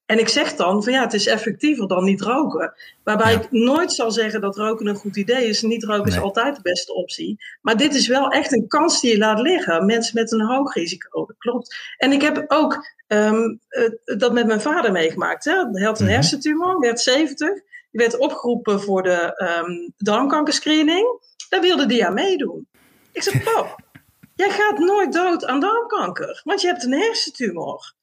[0.07, 2.73] En ik zeg dan van ja, het is effectiever dan niet roken.
[3.03, 5.61] Waarbij ik nooit zal zeggen dat roken een goed idee is.
[5.61, 7.37] Niet roken is altijd de beste optie.
[7.61, 9.85] Maar dit is wel echt een kans die je laat liggen.
[9.85, 11.75] Mensen met een hoog risico, dat klopt.
[11.97, 13.59] En ik heb ook um,
[14.03, 15.45] dat met mijn vader meegemaakt.
[15.45, 15.53] Hè.
[15.71, 16.13] Hij had een mhm.
[16.13, 17.49] hersentumor, werd 70.
[17.49, 21.21] Die werd opgeroepen voor de um, darmkankerscreening.
[21.49, 22.67] Daar wilde hij aan meedoen.
[23.11, 23.79] Ik zeg, pap,
[24.35, 26.41] jij gaat nooit dood aan darmkanker.
[26.43, 27.93] Want je hebt een hersentumor.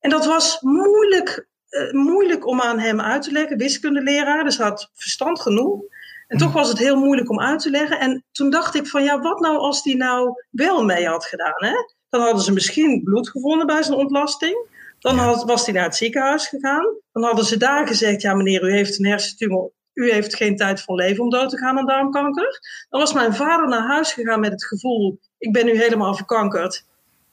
[0.00, 3.56] En dat was moeilijk uh, moeilijk om aan hem uit te leggen.
[3.56, 5.82] Wiskundeleraar, dus had verstand genoeg.
[6.26, 7.98] En toch was het heel moeilijk om uit te leggen.
[7.98, 11.64] En toen dacht ik van ja, wat nou als die nou wel mee had gedaan?
[11.64, 11.74] Hè?
[12.08, 14.66] Dan hadden ze misschien bloed gevonden bij zijn ontlasting.
[14.98, 16.86] Dan had, was hij naar het ziekenhuis gegaan.
[17.12, 19.70] Dan hadden ze daar gezegd, ja meneer, u heeft een hersentumor.
[19.94, 22.60] U heeft geen tijd van leven om dood te gaan aan darmkanker.
[22.90, 26.84] Dan was mijn vader naar huis gegaan met het gevoel, ik ben nu helemaal verkankerd.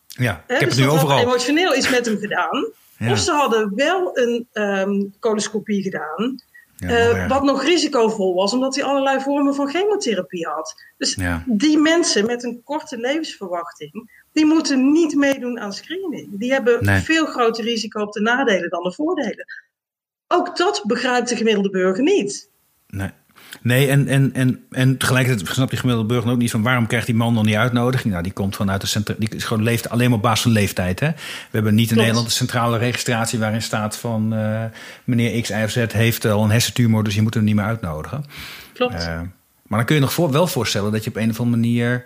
[0.07, 1.19] Ja, ik heb dus het nu overal.
[1.19, 2.71] emotioneel iets met hem gedaan.
[3.09, 6.41] Of ze hadden wel een um, coloscopie gedaan.
[6.79, 10.83] uh, wat nog risicovol was, omdat hij allerlei vormen van chemotherapie had.
[10.97, 16.27] Dus die mensen met een korte levensverwachting, die moeten niet meedoen aan screening.
[16.31, 19.45] Die hebben veel groter risico op de nadelen dan de voordelen.
[20.27, 22.49] Ook dat begrijpt de gemiddelde burger niet.
[22.87, 23.09] Nee.
[23.61, 27.05] Nee, en, en, en, en tegelijkertijd snapt die gemiddelde burger ook niet van waarom krijgt
[27.05, 28.11] die man dan die uitnodiging?
[28.11, 30.51] Nou, die komt vanuit de centra die is gewoon leeft alleen maar op basis van
[30.51, 30.99] leeftijd.
[30.99, 31.07] Hè?
[31.07, 31.15] We
[31.51, 34.63] hebben niet in Nederland een centrale registratie waarin staat van uh,
[35.03, 37.65] meneer X, Y of Z heeft al een hersentumor, dus je moet hem niet meer
[37.65, 38.25] uitnodigen.
[38.73, 38.93] Klopt.
[38.93, 39.19] Uh,
[39.67, 42.05] maar dan kun je nog voor, wel voorstellen dat je op een of andere manier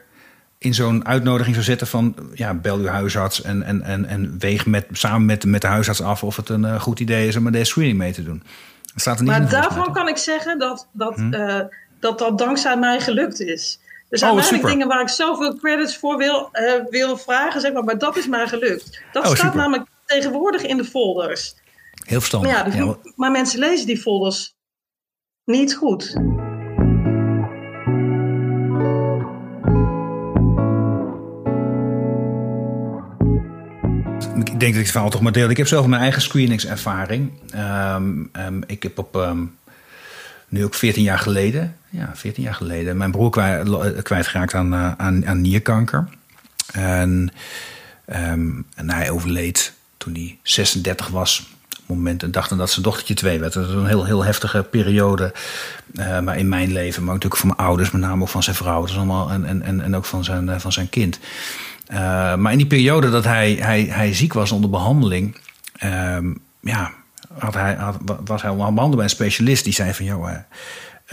[0.58, 4.66] in zo'n uitnodiging zou zetten van ja, bel uw huisarts en, en, en, en weeg
[4.66, 7.44] met, samen met, met de huisarts af of het een uh, goed idee is om
[7.44, 8.44] met deze screening mee te doen
[9.24, 11.34] maar daarvan kan ik zeggen dat dat, hm?
[11.34, 11.60] uh,
[12.00, 13.80] dat dat dankzij mij gelukt is.
[14.10, 17.74] Er zijn oh, weinig dingen waar ik zoveel credits voor wil, uh, wil vragen, zeg
[17.74, 19.02] maar, maar dat is mij gelukt.
[19.12, 21.56] Dat oh, staat namelijk tegenwoordig in de folders.
[22.06, 22.52] Heel verstandig.
[22.52, 24.56] Maar, ja, ja, maar mensen lezen die folders
[25.46, 26.16] niet goed.
[34.56, 35.50] Ik denk dat ik het verhaal toch maar deel.
[35.50, 37.32] Ik heb zelf mijn eigen screeningservaring.
[37.56, 39.56] Um, um, ik heb op um,
[40.48, 44.92] nu ook 14 jaar geleden, ja, 14 jaar geleden, mijn broer kwijt, kwijtgeraakt aan, uh,
[44.98, 46.08] aan, aan nierkanker.
[46.72, 47.32] En,
[48.76, 51.54] hij overleed toen hij 36 was.
[51.86, 53.54] Moment en dacht dat zijn dochtertje twee werd.
[53.54, 55.34] Dat was een heel, heel heftige periode.
[55.94, 58.56] Uh, maar in mijn leven, maar natuurlijk voor mijn ouders, met name ook van zijn
[58.56, 58.82] vrouw.
[58.82, 61.20] Dat is allemaal, en, en, en ook van zijn, van zijn kind.
[61.92, 65.38] Uh, maar in die periode dat hij, hij, hij ziek was onder behandeling,
[65.84, 66.18] uh,
[66.60, 66.94] ja,
[67.38, 67.78] had hij,
[68.26, 70.30] was hij behandeld bij een specialist die zei van, joh,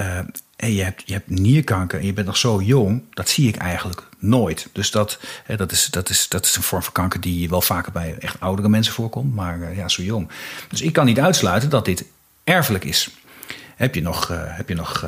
[0.01, 0.19] uh,
[0.57, 3.57] hey, je, hebt, je hebt nierkanker en je bent nog zo jong, dat zie ik
[3.57, 4.69] eigenlijk nooit.
[4.73, 5.19] Dus dat,
[5.57, 8.41] dat, is, dat, is, dat is een vorm van kanker die wel vaker bij echt
[8.41, 10.29] oudere mensen voorkomt, maar ja, zo jong.
[10.69, 12.05] Dus ik kan niet uitsluiten dat dit
[12.45, 13.11] erfelijk is.
[13.77, 15.07] Heb je nog, heb je nog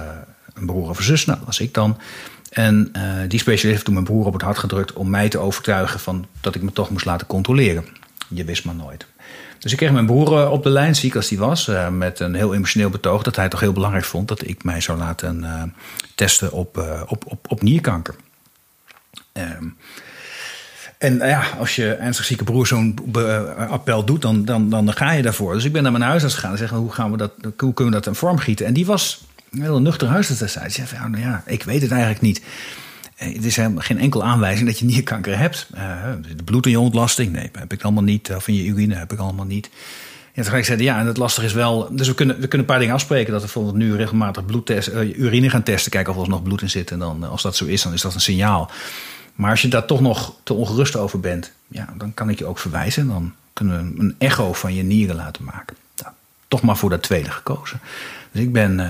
[0.54, 1.24] een broer of een zus?
[1.24, 1.98] Nou, als ik dan.
[2.54, 5.38] En uh, die specialist heeft toen mijn broer op het hart gedrukt om mij te
[5.38, 7.84] overtuigen van dat ik me toch moest laten controleren.
[8.28, 9.06] Je wist maar nooit.
[9.58, 12.34] Dus ik kreeg mijn broer op de lijn, ziek als die was, uh, met een
[12.34, 15.74] heel emotioneel betoog dat hij toch heel belangrijk vond dat ik mij zou laten
[16.14, 18.14] testen op, op, op, op nierkanker.
[19.32, 19.76] Um,
[20.98, 22.98] en ja, als je ernstig zieke broer zo'n
[23.68, 25.54] appel doet, dan, dan, dan ga je daarvoor.
[25.54, 27.94] Dus ik ben naar mijn huisarts gegaan en zeggen: hoe, gaan we dat, hoe kunnen
[27.94, 28.66] we dat in vorm gieten?
[28.66, 30.74] En die was een heel nuchter huisarts destijds.
[30.74, 32.42] Zei nou ja, ik weet het eigenlijk niet.
[33.14, 35.68] Het is helemaal geen enkel aanwijzing dat je nierkanker hebt.
[35.74, 35.80] Uh,
[36.36, 38.32] de bloed in je ontlasting, nee, heb ik allemaal niet.
[38.34, 39.70] Of in je urine heb ik allemaal niet.
[40.32, 41.88] Ja, toen zei ja, en het lastig is wel...
[41.90, 43.32] Dus we kunnen, we kunnen een paar dingen afspreken.
[43.32, 45.90] Dat we bijvoorbeeld nu regelmatig bloedtest, uh, urine gaan testen.
[45.90, 46.90] Kijken of er nog bloed in zit.
[46.90, 48.70] En dan, als dat zo is, dan is dat een signaal.
[49.34, 51.52] Maar als je daar toch nog te ongerust over bent...
[51.68, 53.06] Ja, dan kan ik je ook verwijzen.
[53.06, 55.76] Dan kunnen we een echo van je nieren laten maken.
[56.02, 56.12] Nou,
[56.48, 57.80] toch maar voor dat tweede gekozen.
[58.32, 58.80] Dus ik ben...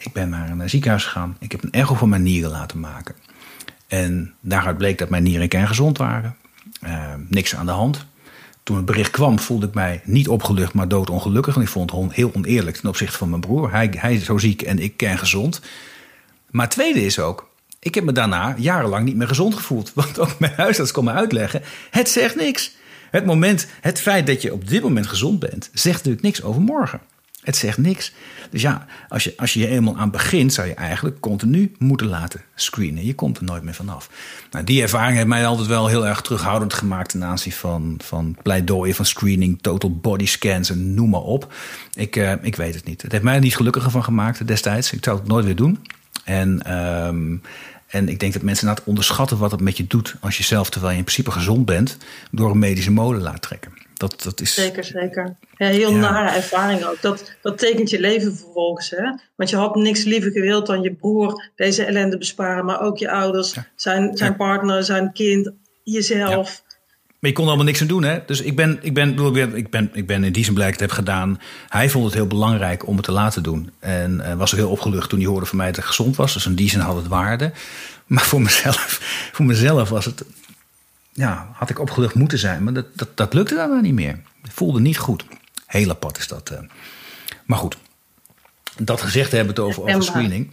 [0.00, 1.36] ik ben naar een ziekenhuis gegaan.
[1.38, 3.14] Ik heb een echo van mijn nieren laten maken.
[3.88, 6.36] En daaruit bleek dat mijn nieren kerngezond waren.
[6.84, 8.06] Uh, niks aan de hand.
[8.62, 11.56] Toen het bericht kwam, voelde ik mij niet opgelucht, maar doodongelukkig.
[11.56, 13.70] En ik vond het heel oneerlijk ten opzichte van mijn broer.
[13.70, 15.60] Hij, hij is zo ziek en ik kerngezond.
[16.50, 19.92] Maar het tweede is ook, ik heb me daarna jarenlang niet meer gezond gevoeld.
[19.94, 22.78] Want ook mijn huisarts kon me uitleggen, het zegt niks.
[23.10, 26.62] Het moment, het feit dat je op dit moment gezond bent, zegt natuurlijk niks over
[26.62, 27.00] morgen.
[27.40, 28.12] Het zegt niks.
[28.50, 32.06] Dus ja, als je, als je er eenmaal aan begint, zou je eigenlijk continu moeten
[32.06, 33.04] laten screenen.
[33.04, 34.10] Je komt er nooit meer vanaf.
[34.50, 38.36] Nou, die ervaring heeft mij altijd wel heel erg terughoudend gemaakt ten aanzien van, van
[38.42, 41.52] pleidooien, van screening, total body scans en noem maar op.
[41.94, 43.02] Ik, uh, ik weet het niet.
[43.02, 44.92] Het heeft mij er niet gelukkiger van gemaakt destijds.
[44.92, 45.78] Ik zou het nooit weer doen.
[46.24, 46.74] En,
[47.06, 47.42] um,
[47.86, 50.70] en ik denk dat mensen het onderschatten wat het met je doet als je zelf,
[50.70, 51.96] terwijl je in principe gezond bent,
[52.30, 53.79] door een medische molen laat trekken.
[54.00, 54.54] Dat, dat is...
[54.54, 55.36] Zeker, zeker.
[55.56, 55.98] Ja, heel ja.
[55.98, 57.00] nare ervaring ook.
[57.00, 58.90] Dat, dat tekent je leven vervolgens.
[58.90, 59.12] Hè?
[59.36, 62.64] Want je had niks liever gewild dan je broer deze ellende besparen.
[62.64, 63.66] Maar ook je ouders, ja.
[63.76, 65.50] zijn, zijn partner, zijn kind,
[65.84, 66.62] jezelf.
[67.18, 68.18] Maar je kon er allemaal niks aan doen, hè?
[68.26, 69.18] Dus ik ben, ik ben,
[69.54, 71.40] ik ben, ik ben in die zin blij dat ik het heb gedaan.
[71.68, 73.70] Hij vond het heel belangrijk om het te laten doen.
[73.78, 76.32] En uh, was ook heel opgelucht toen hij hoorde van mij dat ik gezond was.
[76.32, 77.52] Dus in die zin had het waarde.
[78.06, 79.00] Maar voor mezelf,
[79.34, 80.24] voor mezelf was het
[81.20, 82.62] ja, had ik opgelucht moeten zijn.
[82.62, 84.18] Maar dat, dat, dat lukte daarna niet meer.
[84.42, 85.24] Het voelde niet goed.
[85.66, 86.50] Heel apart is dat.
[86.52, 86.58] Uh.
[87.44, 87.76] Maar goed,
[88.78, 90.50] dat gezegd hebben we het over, over screening.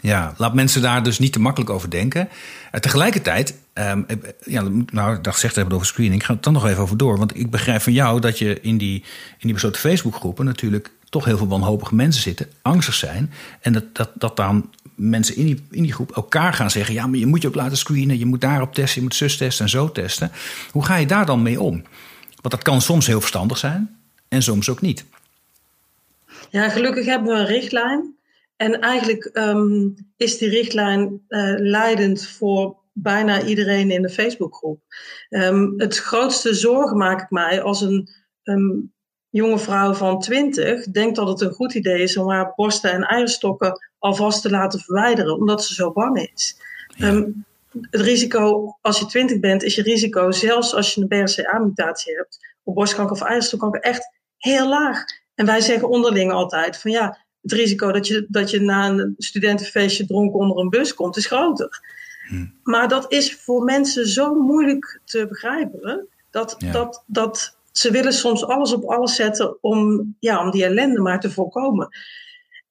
[0.00, 2.28] Ja, laat mensen daar dus niet te makkelijk over denken.
[2.72, 4.06] Uh, tegelijkertijd, um,
[4.44, 7.18] ja, nou, dat gezegd hebben over screening, ik ga het dan nog even over door.
[7.18, 8.94] Want ik begrijp van jou dat je in die,
[9.38, 13.32] in die besloten Facebookgroepen natuurlijk toch heel veel wanhopige mensen zitten, angstig zijn.
[13.60, 14.70] En dat, dat, dat dan
[15.00, 17.54] mensen in die, in die groep elkaar gaan zeggen: ja, maar je moet je ook
[17.54, 20.30] laten screenen, je moet daarop testen, je moet zus testen en zo testen.
[20.70, 21.82] Hoe ga je daar dan mee om?
[22.28, 25.04] Want dat kan soms heel verstandig zijn en soms ook niet.
[26.50, 28.14] Ja, gelukkig hebben we een richtlijn.
[28.56, 34.80] En eigenlijk um, is die richtlijn uh, leidend voor bijna iedereen in de Facebookgroep.
[35.28, 38.08] Um, het grootste zorgen maak ik mij als een
[39.30, 43.02] jonge vrouw van 20 denkt dat het een goed idee is om haar borsten en
[43.02, 46.56] eierstokken alvast te laten verwijderen, omdat ze zo bang is.
[46.96, 47.08] Ja.
[47.08, 52.16] Um, het risico, als je 20 bent, is je risico, zelfs als je een BRCA-mutatie
[52.16, 55.04] hebt, op borstkanker of eierstokkanker, echt heel laag.
[55.34, 59.14] En wij zeggen onderling altijd van ja, het risico dat je, dat je na een
[59.18, 61.80] studentenfeestje dronken onder een bus komt, is groter.
[62.28, 62.46] Hm.
[62.62, 66.72] Maar dat is voor mensen zo moeilijk te begrijpen, dat, ja.
[66.72, 71.20] dat, dat ze willen soms alles op alles zetten om, ja, om die ellende maar
[71.20, 71.88] te voorkomen.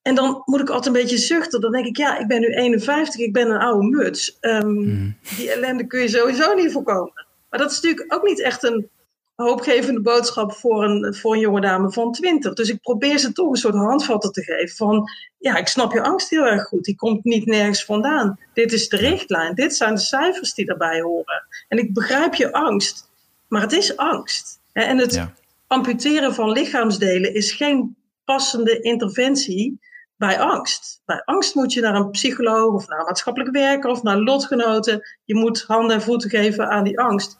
[0.01, 1.62] En dan moet ik altijd een beetje zuchten.
[1.62, 4.38] Dan denk ik, ja, ik ben nu 51, ik ben een oude muts.
[4.41, 5.17] Um, mm.
[5.38, 7.25] Die ellende kun je sowieso niet voorkomen.
[7.49, 8.89] Maar dat is natuurlijk ook niet echt een
[9.35, 12.53] hoopgevende boodschap voor een, voor een jonge dame van 20.
[12.53, 16.03] Dus ik probeer ze toch een soort handvatten te geven van, ja, ik snap je
[16.03, 16.83] angst heel erg goed.
[16.83, 18.39] Die komt niet nergens vandaan.
[18.53, 19.55] Dit is de richtlijn.
[19.55, 21.47] Dit zijn de cijfers die daarbij horen.
[21.67, 23.09] En ik begrijp je angst,
[23.47, 24.59] maar het is angst.
[24.71, 25.25] En het
[25.67, 29.79] amputeren van lichaamsdelen is geen passende interventie
[30.19, 31.01] bij angst.
[31.05, 35.01] Bij angst moet je naar een psycholoog of naar een maatschappelijk werker of naar lotgenoten.
[35.25, 37.38] Je moet handen en voeten geven aan die angst.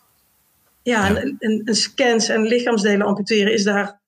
[0.82, 1.22] Ja, ja.
[1.22, 4.00] Een, een, scans en lichaamsdelen amputeren is daar,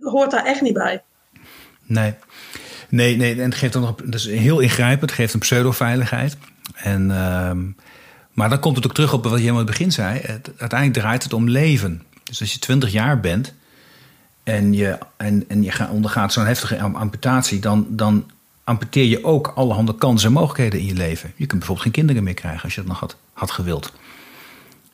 [0.00, 1.02] hoort daar echt niet bij.
[1.84, 2.14] Nee.
[2.88, 6.36] Nee, nee, en het geeft dan nog, dat is heel ingrijpend, het geeft een pseudo-veiligheid.
[6.74, 7.52] En, uh,
[8.32, 10.18] maar dan komt het ook terug op wat je helemaal in het begin zei.
[10.18, 12.02] Het, uiteindelijk draait het om leven.
[12.22, 13.54] Dus als je 20 jaar bent
[14.44, 18.30] en je, en, en je ondergaat zo'n heftige amputatie, dan, dan
[18.64, 21.32] amputeer je ook allerhande kansen en mogelijkheden in je leven.
[21.36, 23.92] Je kunt bijvoorbeeld geen kinderen meer krijgen als je dat nog had, had gewild.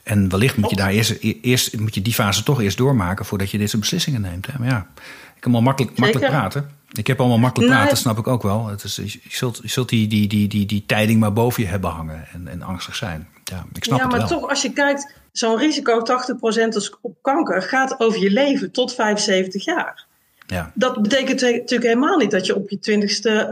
[0.03, 3.51] En wellicht moet je daar eerst, eerst moet je die fase toch eerst doormaken voordat
[3.51, 4.47] je deze beslissingen neemt.
[4.47, 4.53] Hè?
[4.59, 4.87] Maar ja,
[5.35, 6.71] ik kan wel makkelijk, makkelijk praten.
[6.93, 8.67] Ik heb allemaal makkelijk praten, snap ik ook wel.
[8.67, 11.69] Het is, je, zult, je zult die, die, die, die, die tijding maar boven je
[11.69, 13.29] hebben hangen en, en angstig zijn.
[13.45, 18.01] Ja, ik snap ja maar toch, als je kijkt, zo'n risico 80% op kanker gaat
[18.01, 20.07] over je leven tot 75 jaar.
[20.47, 20.73] Ja.
[20.75, 23.47] Dat betekent natuurlijk helemaal niet dat je op je twintigste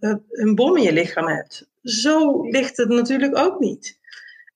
[0.00, 1.66] uh, een bom in je lichaam hebt.
[1.82, 3.98] Zo ligt het natuurlijk ook niet.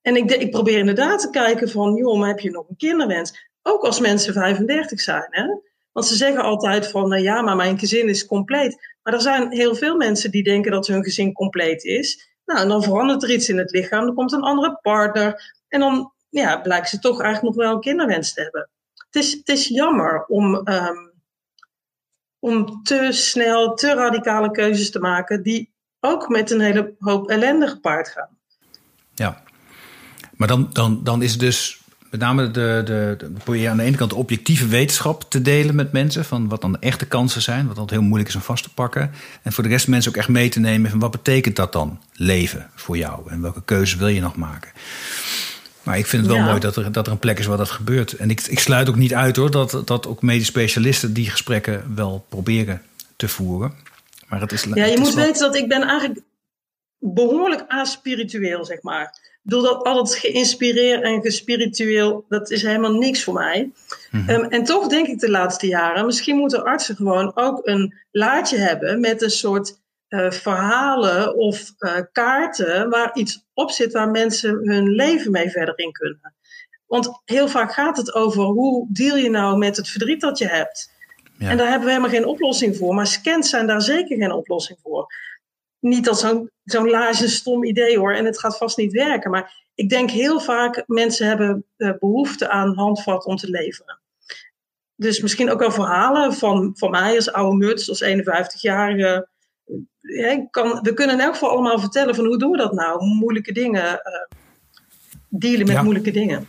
[0.03, 3.49] En ik, ik probeer inderdaad te kijken van, joh, maar heb je nog een kinderwens?
[3.63, 5.45] Ook als mensen 35 zijn, hè?
[5.93, 8.97] Want ze zeggen altijd van, nou ja, maar mijn gezin is compleet.
[9.03, 12.29] Maar er zijn heel veel mensen die denken dat hun gezin compleet is.
[12.45, 15.55] Nou, en dan verandert er iets in het lichaam, er komt een andere partner.
[15.69, 18.69] En dan ja, blijkt ze toch eigenlijk nog wel een kinderwens te hebben.
[18.95, 21.13] Het is, het is jammer om, um,
[22.39, 27.69] om te snel, te radicale keuzes te maken, die ook met een hele hoop ellende
[27.69, 28.39] gepaard gaan.
[29.15, 29.43] Ja,
[30.37, 33.97] maar dan, dan, dan is dus met name de, de, de, probeer aan de ene
[33.97, 36.25] kant de objectieve wetenschap te delen met mensen.
[36.25, 37.67] Van wat dan de echte kansen zijn.
[37.67, 39.11] Wat altijd heel moeilijk is om vast te pakken.
[39.43, 42.01] En voor de rest mensen ook echt mee te nemen van wat betekent dat dan
[42.13, 43.31] leven voor jou?
[43.31, 44.71] En welke keuzes wil je nog maken?
[45.89, 47.71] Maar ik vind het wel mooi dat er, dat er een plek is waar dat
[47.71, 48.13] gebeurt.
[48.13, 51.95] En ik, ik sluit ook niet uit hoor dat, dat ook medisch specialisten die gesprekken
[51.95, 52.83] wel proberen
[53.17, 53.73] te voeren.
[54.29, 55.25] Maar het is, ja, je moet wel...
[55.25, 56.21] weten dat ik ben eigenlijk
[56.99, 63.35] behoorlijk aspiritueel, zeg maar bedoel, dat altijd geïnspireerd en gespiritueel, dat is helemaal niks voor
[63.35, 63.71] mij.
[64.11, 64.29] Mhm.
[64.29, 68.57] Ehm, en toch denk ik de laatste jaren, misschien moeten artsen gewoon ook een laadje
[68.57, 74.69] hebben met een soort uh, verhalen of uh, kaarten waar iets op zit waar mensen
[74.69, 76.35] hun leven mee verder in kunnen.
[76.87, 80.47] Want heel vaak gaat het over hoe deal je nou met het verdriet dat je
[80.47, 80.97] hebt.
[81.39, 81.51] Ja.
[81.51, 82.95] En daar hebben we helemaal geen oplossing voor.
[82.95, 85.07] Maar scans zijn daar zeker geen oplossing voor
[85.81, 88.15] niet als zo'n zo'n lage stom idee hoor.
[88.15, 89.31] En het gaat vast niet werken.
[89.31, 94.01] Maar ik denk heel vaak mensen hebben uh, behoefte aan handvat om te leveren.
[94.97, 99.29] Dus misschien ook wel verhalen van, van mij als oude muts, als 51-jarige.
[100.01, 103.05] Ja, kan, we kunnen in elk geval allemaal vertellen van hoe doen we dat nou?
[103.05, 104.37] Moeilijke dingen, uh,
[105.29, 106.49] dealen met moeilijke dingen.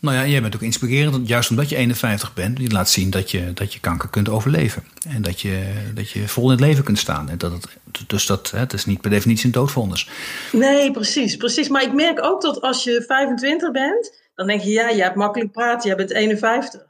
[0.00, 2.58] Nou ja, jij bent ook inspirerend, juist omdat je 51 bent.
[2.58, 4.84] Je laat zien dat je, dat je kanker kunt overleven.
[5.08, 7.28] En dat je, dat je vol in het leven kunt staan.
[7.28, 7.66] En dat het,
[8.06, 10.08] dus dat het is niet per definitie een doodvonnis.
[10.52, 11.68] Nee, precies, precies.
[11.68, 15.16] Maar ik merk ook dat als je 25 bent, dan denk je, ja, je hebt
[15.16, 16.88] makkelijk praten, jij bent 51.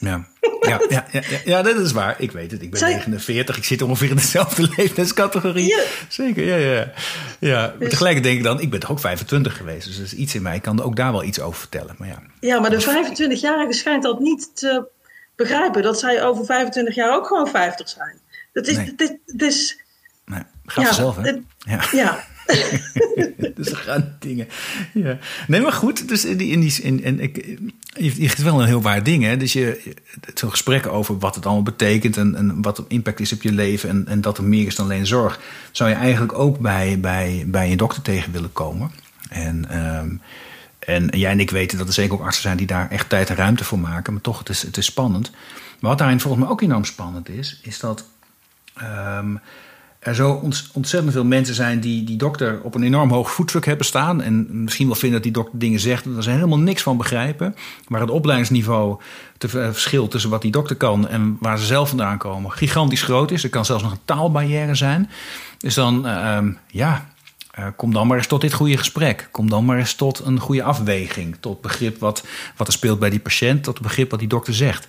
[0.00, 0.26] Ja.
[0.60, 2.14] Ja, ja, ja, ja, dat is waar.
[2.18, 2.62] Ik weet het.
[2.62, 3.56] Ik ben 49.
[3.56, 5.66] Ik zit ongeveer in dezelfde leeftijdscategorie.
[5.66, 5.82] Ja.
[6.08, 6.92] Zeker, ja, ja.
[7.38, 7.74] ja.
[7.78, 7.90] Dus...
[7.90, 9.86] Tegelijkertijd denk ik dan, ik ben toch ook 25 geweest.
[9.86, 10.56] Dus er is iets in mij.
[10.56, 11.94] Ik kan ook daar wel iets over vertellen.
[11.98, 14.88] Maar ja, ja maar de 25-jarige schijnt dat niet te
[15.36, 15.82] begrijpen.
[15.82, 18.18] Dat zij over 25 jaar ook gewoon 50 zijn.
[18.52, 18.76] Dat is...
[18.76, 18.94] Nee.
[18.96, 19.80] Dit, dit is
[20.24, 21.30] nee, gaat ja, zelf, hè?
[21.58, 21.84] ja.
[21.92, 22.24] ja.
[23.54, 24.48] dus er gaan dingen.
[24.92, 25.18] Ja.
[25.46, 26.08] Nee, maar goed.
[26.08, 27.58] Dus in die, in die, in, en ik,
[27.94, 29.24] je, geeft wel een heel waar ding.
[29.24, 29.36] Hè?
[29.36, 29.94] Dus je,
[30.34, 33.88] gesprek over wat het allemaal betekent en, en wat de impact is op je leven.
[33.88, 35.40] En, en dat er meer is dan alleen zorg.
[35.70, 38.90] Zou je eigenlijk ook bij, bij, bij je dokter tegen willen komen.
[39.28, 40.20] En, um,
[40.78, 43.30] en jij en ik weten dat er zeker ook artsen zijn die daar echt tijd
[43.30, 44.12] en ruimte voor maken.
[44.12, 45.30] Maar toch, het is, het is spannend.
[45.80, 48.04] Maar wat daarin volgens mij ook enorm spannend is, is dat.
[48.82, 49.40] Um,
[50.06, 53.86] er zo ontzettend veel mensen zijn die die dokter op een enorm hoog voetstuk hebben
[53.86, 54.22] staan.
[54.22, 56.04] En misschien wel vinden dat die dokter dingen zegt.
[56.14, 57.54] Daar ze helemaal niks van begrijpen.
[57.88, 59.00] Maar het opleidingsniveau,
[59.38, 63.30] het verschil tussen wat die dokter kan en waar ze zelf vandaan komen, gigantisch groot
[63.30, 63.44] is.
[63.44, 65.10] Er kan zelfs nog een taalbarrière zijn.
[65.58, 67.08] Dus dan, uh, ja,
[67.58, 69.28] uh, kom dan maar eens tot dit goede gesprek.
[69.30, 71.36] Kom dan maar eens tot een goede afweging.
[71.40, 72.24] Tot begrip wat,
[72.56, 73.64] wat er speelt bij die patiënt.
[73.64, 74.86] Tot begrip wat die dokter zegt.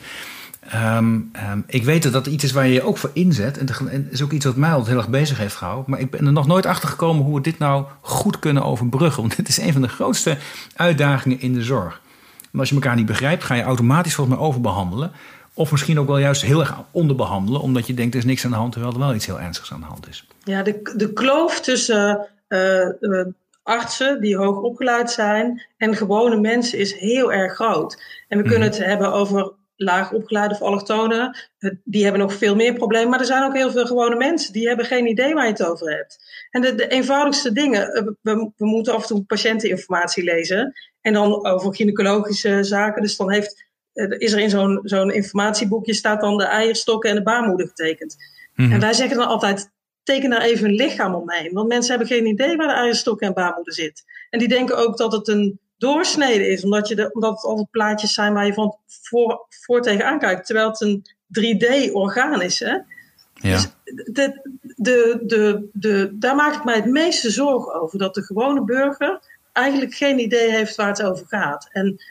[0.73, 3.57] Um, um, ik weet dat dat iets is waar je je ook voor inzet.
[3.57, 5.89] En het is ook iets wat mij altijd heel erg bezig heeft gehouden.
[5.89, 9.21] Maar ik ben er nog nooit achter gekomen hoe we dit nou goed kunnen overbruggen.
[9.21, 10.37] Want dit is een van de grootste
[10.75, 12.01] uitdagingen in de zorg.
[12.51, 15.11] Maar als je elkaar niet begrijpt, ga je automatisch volgens mij overbehandelen.
[15.53, 18.51] Of misschien ook wel juist heel erg onderbehandelen, omdat je denkt er is niks aan
[18.51, 20.27] de hand, terwijl er wel iets heel ernstigs aan de hand is.
[20.43, 23.25] Ja, de, de kloof tussen uh,
[23.63, 28.01] artsen die hoog opgeleid zijn en gewone mensen is heel erg groot.
[28.27, 28.77] En we kunnen mhm.
[28.77, 31.37] het hebben over laag opgeleide of allochtonen.
[31.83, 33.09] Die hebben nog veel meer problemen.
[33.09, 35.65] Maar er zijn ook heel veel gewone mensen die hebben geen idee waar je het
[35.65, 36.19] over hebt.
[36.51, 37.93] En de, de eenvoudigste dingen.
[37.93, 40.73] Eh, we, we, moeten af en toe patiënteninformatie lezen.
[41.01, 43.01] En dan over gynaecologische zaken.
[43.01, 47.15] Dus dan heeft, eh, is er in zo'n zo'n informatieboekje staat dan de eierstokken en
[47.15, 48.15] de baarmoeder getekend.
[48.53, 48.71] Mhm.
[48.71, 49.71] En wij zeggen dan altijd,
[50.03, 51.53] teken daar even een lichaam omheen.
[51.53, 54.03] Want mensen hebben geen idee waar de eierstokken en baarmoeder zit.
[54.29, 57.71] En die denken ook dat het een doorsnede is, omdat, je de, omdat het altijd
[57.71, 60.45] plaatjes zijn waar je van voor, voor tegenaan kijkt.
[60.45, 62.59] Terwijl het een 3D-orgaan is.
[62.59, 62.73] Hè?
[62.73, 62.83] Ja.
[63.33, 64.41] Dus de,
[64.75, 67.99] de, de, de, daar maak ik mij het meeste zorgen over.
[67.99, 69.19] Dat de gewone burger
[69.53, 71.69] eigenlijk geen idee heeft waar het over gaat.
[71.71, 72.01] En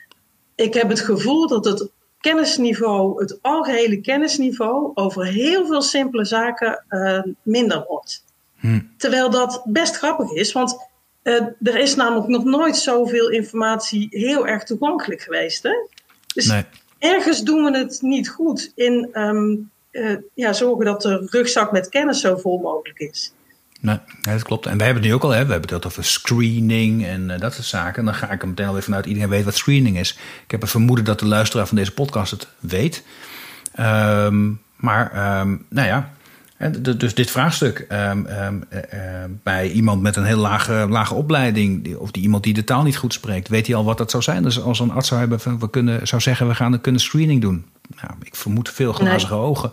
[0.55, 1.89] ik heb het gevoel dat het
[2.19, 8.23] kennisniveau, het algehele kennisniveau over heel veel simpele zaken uh, minder wordt.
[8.59, 8.79] Hm.
[8.97, 10.86] Terwijl dat best grappig is, want
[11.27, 15.63] uh, er is namelijk nog nooit zoveel informatie heel erg toegankelijk geweest.
[15.63, 15.71] Hè?
[16.33, 16.65] Dus nee.
[16.99, 21.89] ergens doen we het niet goed in um, uh, ja, zorgen dat de rugzak met
[21.89, 23.31] kennis zo vol mogelijk is.
[23.79, 24.65] Nee, dat klopt.
[24.65, 27.39] En wij hebben het nu ook al, hè, we hebben het over screening en uh,
[27.39, 27.99] dat soort zaken.
[27.99, 30.17] En dan ga ik er meteen alweer vanuit iedereen weet wat screening is.
[30.43, 33.03] Ik heb een vermoeden dat de luisteraar van deze podcast het weet.
[33.79, 36.11] Um, maar um, nou ja,
[36.97, 42.23] dus dit vraagstuk um, um, bij iemand met een heel lage, lage opleiding, of die
[42.23, 44.43] iemand die de taal niet goed spreekt, weet hij al wat dat zou zijn?
[44.43, 47.41] Dus als een arts zou, hebben, we kunnen, zou zeggen, we gaan een kunnen screening
[47.41, 47.65] doen.
[48.01, 49.71] Nou, ik vermoed veel glazige ogen.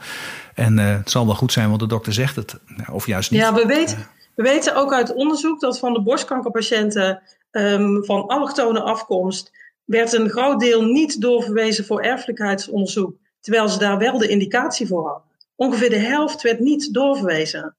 [0.54, 2.58] En uh, het zal wel goed zijn, want de dokter zegt het.
[2.92, 3.40] Of juist niet.
[3.40, 8.80] Ja, we weten, we weten ook uit onderzoek dat van de borstkankerpatiënten um, van allochtone
[8.80, 9.50] afkomst
[9.84, 15.06] werd een groot deel niet doorverwezen voor erfelijkheidsonderzoek, terwijl ze daar wel de indicatie voor
[15.06, 17.74] hadden ongeveer de helft werd niet doorverwezen.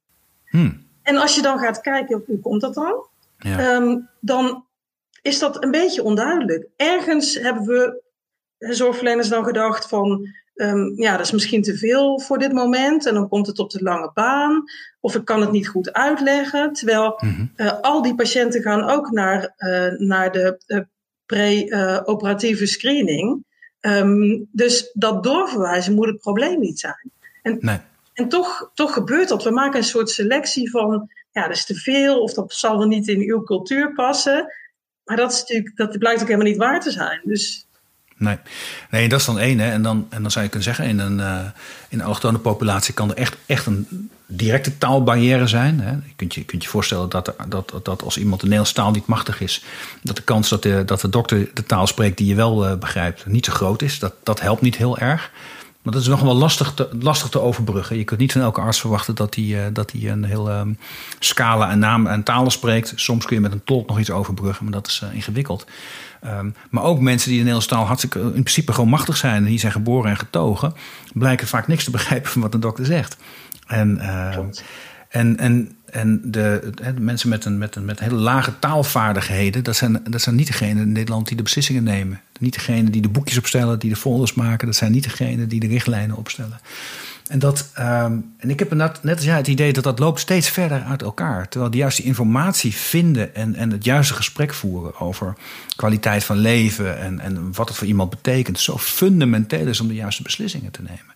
[0.46, 0.86] Hmm.
[1.04, 3.06] En als je dan gaat kijken, hoe komt dat dan?
[3.38, 3.60] Ja.
[3.60, 4.66] Ehm, dan
[5.22, 6.68] is dat een beetje onduidelijk.
[6.76, 8.04] Ergens hebben we
[8.58, 13.14] zorgverleners dan gedacht van, um, ja, dat is misschien te veel voor dit moment en
[13.14, 14.64] dan komt het op de lange baan.
[15.00, 16.74] Of ik kan het niet goed uitleggen.
[16.74, 17.46] Terwijl mhm.
[17.56, 20.80] eh, al die patiënten gaan ook naar, uh, naar de uh,
[21.26, 23.44] pre-operatieve screening.
[23.82, 27.12] Um, dus dat doorverwijzen moet het probleem niet zijn.
[27.46, 27.78] En, nee.
[28.14, 29.44] en toch, toch gebeurt dat.
[29.44, 32.88] We maken een soort selectie van, ja, dat is te veel of dat zal er
[32.88, 34.54] niet in uw cultuur passen.
[35.04, 37.22] Maar dat, is natuurlijk, dat blijkt ook helemaal niet waar te zijn.
[37.24, 37.66] Dus
[38.18, 38.38] Nee.
[38.90, 39.60] nee, dat is dan één.
[39.60, 39.72] Hè.
[39.72, 41.46] En, dan, en dan zou je kunnen zeggen, in een, uh,
[41.90, 45.80] in een allochtone populatie kan er echt, echt een directe taalbarrière zijn.
[45.80, 45.92] Hè.
[45.92, 48.92] Je kunt je, kunt je voorstellen dat, er, dat, dat als iemand de Nederlandse taal
[48.92, 49.64] niet machtig is,
[50.02, 52.76] dat de kans dat de, dat de dokter de taal spreekt die je wel uh,
[52.76, 54.00] begrijpt niet zo groot is.
[54.00, 55.32] Dat, dat helpt niet heel erg.
[55.86, 57.98] Maar dat is nog wel lastig te, lastig te overbruggen.
[57.98, 60.78] Je kunt niet van elke arts verwachten dat hij, uh, dat hij een hele um,
[61.20, 62.94] scala en namen en talen spreekt.
[62.96, 65.66] Soms kun je met een tolk nog iets overbruggen, maar dat is uh, ingewikkeld.
[66.26, 69.44] Um, maar ook mensen die de Nederlandse taal hartstikke in principe gewoon machtig zijn en
[69.44, 70.74] die zijn geboren en getogen,
[71.14, 73.18] blijken vaak niks te begrijpen van wat een dokter zegt.
[73.68, 74.38] En, uh,
[75.16, 79.76] en, en en de, de, mensen met, een, met, een, met hele lage taalvaardigheden, dat
[79.76, 82.22] zijn, dat zijn niet degenen in Nederland die de beslissingen nemen.
[82.40, 84.66] Niet degenen die de boekjes opstellen, die de folders maken.
[84.66, 86.60] Dat zijn niet degenen die de richtlijnen opstellen.
[87.28, 90.20] En, dat, um, en ik heb net, net als jij het idee dat dat loopt
[90.20, 91.50] steeds verder uit elkaar.
[91.50, 95.34] Terwijl die juist die informatie vinden en, en het juiste gesprek voeren over
[95.76, 99.94] kwaliteit van leven en, en wat het voor iemand betekent, zo fundamenteel is om de
[99.94, 101.14] juiste beslissingen te nemen.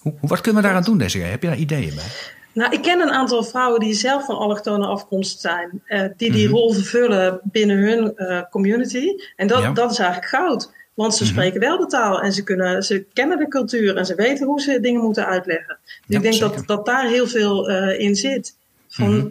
[0.00, 1.30] Hoe, wat kunnen we daaraan doen deze keer?
[1.30, 2.36] Heb je daar ideeën bij?
[2.58, 6.44] Nou, ik ken een aantal vrouwen die zelf van allochtone afkomst zijn, uh, die die
[6.44, 6.54] mhm.
[6.54, 9.16] rol vervullen binnen hun uh, community.
[9.36, 10.72] En dat, dat is eigenlijk goud.
[10.94, 11.32] Want ze mhm.
[11.32, 14.60] spreken wel de taal en ze, kunnen, ze kennen de cultuur en ze weten hoe
[14.60, 15.78] ze dingen moeten uitleggen.
[16.06, 18.56] Dus ik denk dat, dat daar heel veel uh, in zit.
[18.88, 19.26] Van, mhm.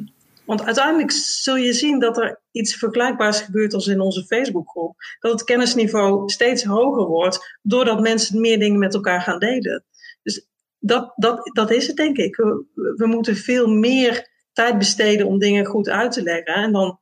[0.46, 4.96] Want uiteindelijk zul je zien dat er iets vergelijkbaars gebeurt als in onze Facebookgroep.
[5.20, 9.84] Dat het kennisniveau steeds hoger wordt doordat mensen meer dingen met elkaar gaan delen.
[10.24, 10.46] Dus
[10.80, 12.36] dat, dat, dat is het, denk ik.
[12.36, 12.66] We,
[12.96, 16.54] we, moeten veel meer tijd besteden om dingen goed uit te leggen.
[16.54, 17.00] En dan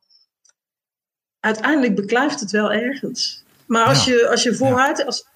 [1.39, 3.43] uiteindelijk beklijft het wel ergens.
[3.67, 5.05] Maar als, je, als je vooruit.
[5.05, 5.28] Als,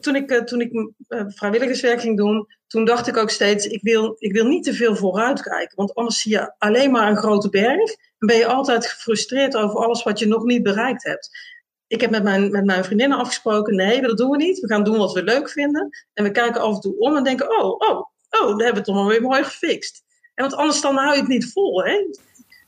[0.00, 3.82] toen ik, eh, toen ik uh, vrijwilligerswerk ging doen, toen dacht ik ook steeds: ik
[3.82, 5.76] wil, ik wil niet te veel vooruit kijken.
[5.76, 7.90] Want anders zie je alleen maar een grote berg.
[8.18, 11.53] En ben je altijd gefrustreerd over alles wat je nog niet bereikt hebt
[11.86, 14.60] ik heb met mijn, met mijn vriendinnen afgesproken, nee, dat doen we niet.
[14.60, 15.88] We gaan doen wat we leuk vinden.
[16.14, 18.74] En we kijken af en toe om en denken, oh, oh, oh, daar hebben we
[18.74, 20.02] het toch wel weer mooi gefixt.
[20.34, 22.06] En want anders dan hou je het niet vol, hè.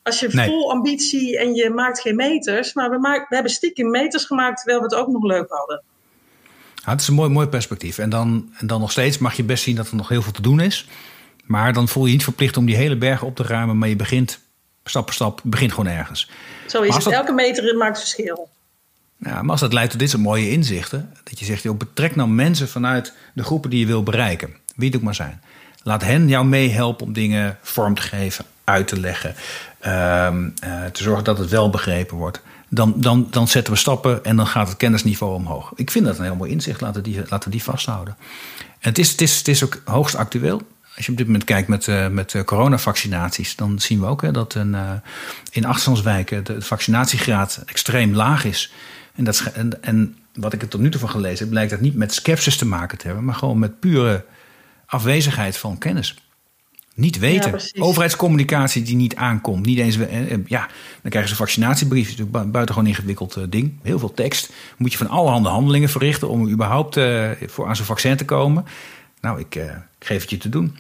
[0.03, 3.91] Als je vol ambitie en je maakt geen meters, maar we, maak, we hebben stiekem
[3.91, 5.83] meters gemaakt terwijl we het ook nog leuk hadden.
[6.85, 7.99] het is een mooi, mooi perspectief.
[7.99, 10.33] En dan, en dan nog steeds mag je best zien dat er nog heel veel
[10.33, 10.89] te doen is.
[11.45, 13.79] Maar dan voel je je niet verplicht om die hele berg op te ruimen.
[13.79, 14.41] Maar je begint
[14.85, 16.31] stap voor stap, begint gewoon ergens.
[16.67, 17.07] Zo is het.
[17.07, 18.49] Elke meter maakt verschil.
[19.17, 21.13] Maar als dat leidt tot dit soort mooie inzichten.
[21.25, 24.55] Dat je zegt, joh, betrek nou mensen vanuit de groepen die je wil bereiken.
[24.75, 25.41] Wie het ook maar zijn.
[25.83, 29.35] Laat hen jou meehelpen om dingen vorm te geven, uit te leggen.
[29.81, 32.41] Ehm, eh, te zorgen dat het wel begrepen wordt.
[32.69, 35.73] Dan, dan, dan zetten we stappen en dan gaat het kennisniveau omhoog.
[35.75, 36.81] Ik vind dat een heel mooi inzicht.
[36.81, 38.17] Laten we die, laten die vasthouden.
[38.59, 40.63] En het is, het, is, het is ook hoogst actueel.
[40.97, 44.23] Als je op dit moment kijkt met, uh, met uh, coronavaccinaties, dan zien we ook
[44.23, 44.77] hè, dat een,
[45.51, 48.73] in afstandswijken de vaccinatiegraad extreem laag is.
[49.17, 51.81] En, dat, en, en wat ik er tot nu toe van gelezen heb, blijkt dat
[51.81, 54.25] niet met sceptisch te maken te hebben, maar gewoon met pure
[54.87, 56.15] afwezigheid van kennis.
[56.95, 57.61] Niet weten.
[57.79, 59.67] Overheidscommunicatie die niet aankomt.
[59.67, 60.69] Niet eens, eh, eh, ja,
[61.03, 62.09] dan krijgen ze een vaccinatiebrief.
[62.09, 63.73] Dat is natuurlijk buitengewoon ingewikkeld uh, ding.
[63.83, 64.53] Heel veel tekst.
[64.77, 66.95] Moet je van allerhande handelingen verrichten om überhaupt
[67.47, 68.65] voor aan zo'n vaccin te komen.
[69.21, 69.55] Nou, ik,
[69.99, 70.77] ik geef het je te doen.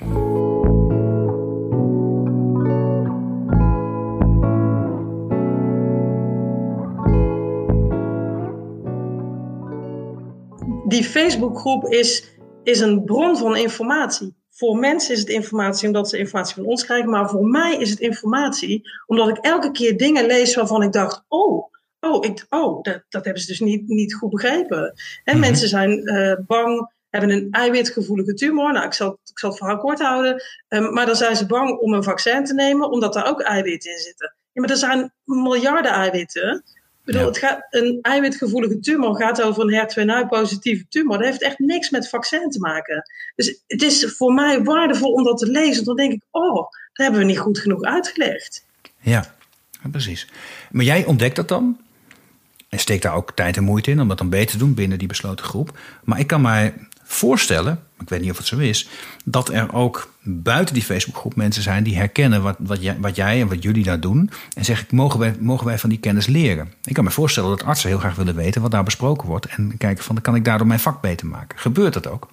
[10.97, 12.25] Die Facebookgroep is,
[12.63, 16.85] is een bron van informatie voor mensen is het informatie omdat ze informatie van ons
[16.85, 20.93] krijgen, maar voor mij is het informatie omdat ik elke keer dingen lees waarvan ik
[20.93, 24.95] dacht: oh, oh, ik, oh dat, dat hebben ze dus niet, niet goed begrepen.
[25.25, 25.47] En mhm.
[25.47, 28.73] mensen zijn uh, bang, hebben een eiwitgevoelige tumor.
[28.73, 30.43] Nou, ik zal, ik zal het verhaal kort houden.
[30.69, 33.91] Um, maar dan zijn ze bang om een vaccin te nemen, omdat daar ook eiwitten
[33.91, 34.35] in zitten.
[34.53, 36.65] Ja, maar er zijn miljarden eiwitten
[37.07, 41.17] bedoel, het gaat, een eiwitgevoelige tumor gaat over een HER2-positieve tumor.
[41.19, 43.11] Dat heeft echt niks met vaccin te maken.
[43.35, 45.85] Dus het is voor mij waardevol om dat te lezen.
[45.85, 48.65] Dan denk ik, oh, dat hebben we niet goed genoeg uitgelegd.
[49.01, 49.35] Ja,
[49.91, 50.29] precies.
[50.71, 51.81] Maar jij ontdekt dat dan?
[52.69, 54.99] En steekt daar ook tijd en moeite in om dat dan beter te doen binnen
[54.99, 55.79] die besloten groep.
[56.05, 56.75] Maar ik kan mij
[57.07, 58.89] voorstellen, ik weet niet of het zo is,
[59.25, 63.41] dat er ook buiten die Facebookgroep mensen zijn die herkennen wat, wat, jij, wat jij
[63.41, 64.31] en wat jullie daar doen.
[64.55, 66.73] En zeggen, mogen wij, mogen wij van die kennis leren?
[66.85, 69.47] Ik kan me voorstellen dat artsen heel graag willen weten wat daar besproken wordt.
[69.47, 71.59] En kijken van, kan ik daardoor mijn vak beter maken?
[71.59, 72.29] Gebeurt dat ook?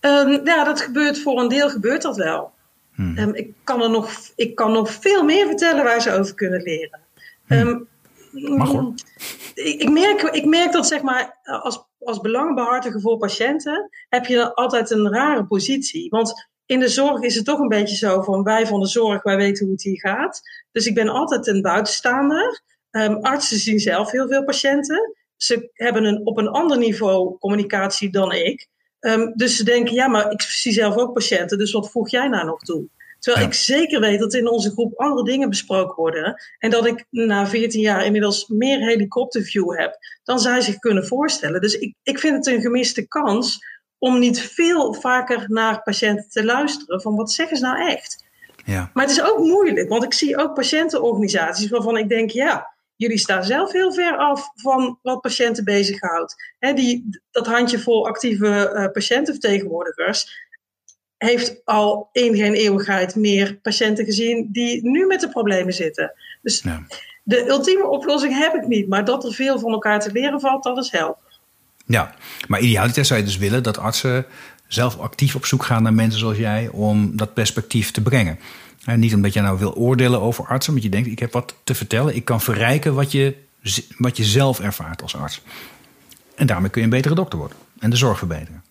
[0.00, 2.52] Um, ja, dat gebeurt voor een deel gebeurt dat wel.
[2.94, 3.18] Hmm.
[3.18, 6.62] Um, ik, kan er nog, ik kan nog veel meer vertellen waar ze over kunnen
[6.62, 7.00] leren.
[7.48, 7.86] Um,
[8.56, 8.94] Mag hoor.
[9.54, 14.54] Ik, ik, merk, ik merk dat zeg maar als als belangenbehartiger voor patiënten heb je
[14.54, 16.10] altijd een rare positie.
[16.10, 19.22] Want in de zorg is het toch een beetje zo van wij van de zorg,
[19.22, 20.40] wij weten hoe het hier gaat.
[20.72, 22.62] Dus ik ben altijd een buitenstaander.
[22.90, 25.16] Um, artsen zien zelf heel veel patiënten.
[25.36, 28.68] Ze hebben een, op een ander niveau communicatie dan ik.
[29.00, 32.28] Um, dus ze denken, ja, maar ik zie zelf ook patiënten, dus wat voeg jij
[32.28, 32.88] nou nog toe?
[33.22, 36.42] Terwijl ik zeker weet dat in onze groep andere dingen besproken worden.
[36.58, 41.60] En dat ik na 14 jaar inmiddels meer helikopterview heb dan zij zich kunnen voorstellen.
[41.60, 43.58] Dus ik, ik vind het een gemiste kans
[43.98, 48.24] om niet veel vaker naar patiënten te luisteren van wat zeggen ze nou echt.
[48.64, 48.90] Ja.
[48.94, 53.18] Maar het is ook moeilijk, want ik zie ook patiëntenorganisaties waarvan ik denk, ja, jullie
[53.18, 56.54] staan zelf heel ver af van wat patiënten bezighoudt.
[56.58, 60.50] He, die, dat handjevol actieve uh, patiëntenvertegenwoordigers,
[61.26, 66.12] heeft al in geen eeuwigheid meer patiënten gezien die nu met de problemen zitten.
[66.42, 66.64] Dus
[67.22, 70.62] de ultieme oplossing heb ik niet, maar dat er veel van elkaar te leren valt,
[70.62, 71.40] dat is helder.
[71.86, 72.14] Ja,
[72.48, 74.26] maar idealiter zou je dus willen dat artsen
[74.66, 78.38] zelf actief op zoek gaan naar mensen zoals jij om dat perspectief te brengen.
[78.84, 81.54] En niet omdat je nou wil oordelen over artsen, maar je denkt: ik heb wat
[81.64, 83.34] te vertellen, ik kan verrijken wat je,
[83.98, 85.42] wat je zelf ervaart als arts.
[86.34, 88.62] En daarmee kun je een betere dokter worden en de zorg verbeteren.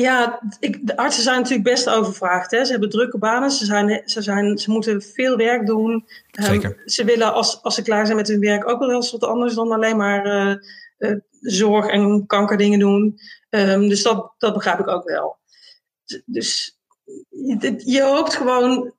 [0.00, 2.50] Ja, ik, de artsen zijn natuurlijk best overvraagd.
[2.50, 2.64] Hè.
[2.64, 6.06] Ze hebben drukke banen, ze, zijn, ze, zijn, ze moeten veel werk doen.
[6.30, 6.82] Ehm, Zeker.
[6.84, 9.54] ze willen, als, als ze klaar zijn met hun werk, ook wel eens wat anders
[9.54, 10.54] dan alleen maar uh,
[10.98, 13.18] uh, zorg en kankerdingen doen.
[13.50, 15.38] Um, dus dat, dat begrijp ik ook wel.
[16.24, 16.78] Dus
[17.28, 18.94] je, je hoopt gewoon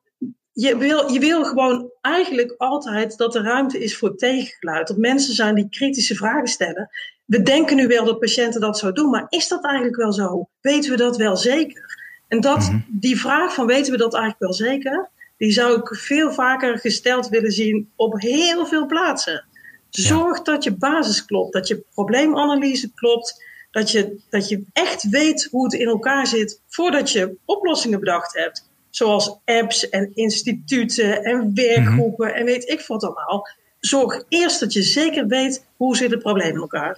[0.51, 4.87] je wil, je wil gewoon eigenlijk altijd dat er ruimte is voor tegengeluid.
[4.87, 6.89] Dat mensen zijn die kritische vragen stellen
[7.30, 10.47] we denken nu wel dat patiënten dat zo doen, maar is dat eigenlijk wel zo?
[10.61, 11.97] Weten we dat wel zeker?
[12.27, 12.80] En dat, mhm.
[12.88, 17.30] die vraag van weten we dat eigenlijk wel zeker, die zou ik veel vaker gesteld
[17.30, 19.45] willen zien op heel veel plaatsen.
[19.89, 25.47] Zorg dat je basis klopt, dat je probleemanalyse klopt, dat je, dat je echt weet
[25.51, 28.69] hoe het in elkaar zit voordat je oplossingen bedacht hebt.
[28.89, 32.38] Zoals apps en instituten en werkgroepen mhm.
[32.38, 33.47] en weet ik wat allemaal.
[33.80, 36.97] Zorg eerst dat je zeker weet hoe zit het probleem in elkaar.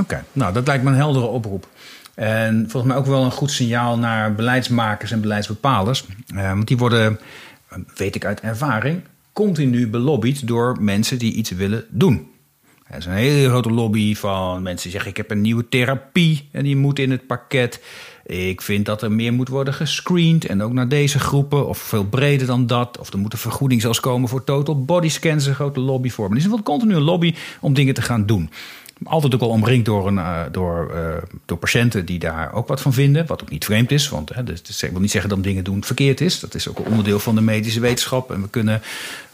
[0.00, 1.68] Oké, nou dat lijkt me een heldere oproep.
[2.14, 6.04] En volgens mij ook wel een goed signaal naar beleidsmakers en beleidsbepalers.
[6.34, 7.20] Uh, want die worden,
[7.94, 12.30] weet ik uit ervaring, continu belobbyd door mensen die iets willen doen.
[12.88, 16.48] Er is een hele grote lobby van mensen die zeggen: Ik heb een nieuwe therapie
[16.52, 17.80] en die moet in het pakket.
[18.26, 22.04] Ik vind dat er meer moet worden gescreend en ook naar deze groepen, of veel
[22.04, 22.98] breder dan dat.
[22.98, 26.28] Of er moet een vergoeding zelfs komen voor total body scans, een grote lobby voor.
[26.28, 28.50] Maar er is een continu een lobby om dingen te gaan doen.
[29.04, 32.80] Altijd ook al omringd door, een, uh, door, uh, door patiënten die daar ook wat
[32.80, 33.26] van vinden.
[33.26, 35.84] Wat ook niet vreemd is, want hè, dus, ik wil niet zeggen dat dingen doen
[35.84, 36.40] verkeerd is.
[36.40, 38.30] Dat is ook een onderdeel van de medische wetenschap.
[38.30, 38.82] En we kunnen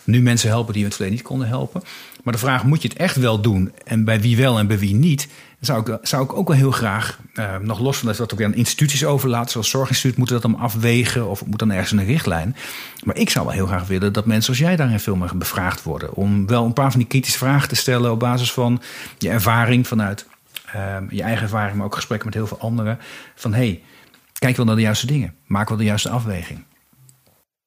[0.05, 1.83] nu mensen helpen die we het verleden niet konden helpen.
[2.23, 3.73] Maar de vraag, moet je het echt wel doen?
[3.85, 5.29] En bij wie wel en bij wie niet?
[5.65, 8.39] Zou ik, zou ik ook wel heel graag, uh, nog los van dat dat ook
[8.39, 12.05] weer aan instituties overlaat, zoals Zorginstituut, moeten dat dan afwegen of moet dan ergens een
[12.05, 12.57] richtlijn.
[13.05, 15.83] Maar ik zou wel heel graag willen dat mensen als jij daarin veel meer bevraagd
[15.83, 16.15] worden.
[16.15, 18.83] Om wel een paar van die kritische vragen te stellen op basis van
[19.19, 20.27] je ervaring vanuit
[20.77, 22.99] uh, je eigen ervaring, maar ook gesprekken met heel veel anderen.
[23.35, 23.83] Van hé, hey,
[24.39, 25.35] kijk wel naar de juiste dingen.
[25.47, 26.65] Maak wel de juiste afweging.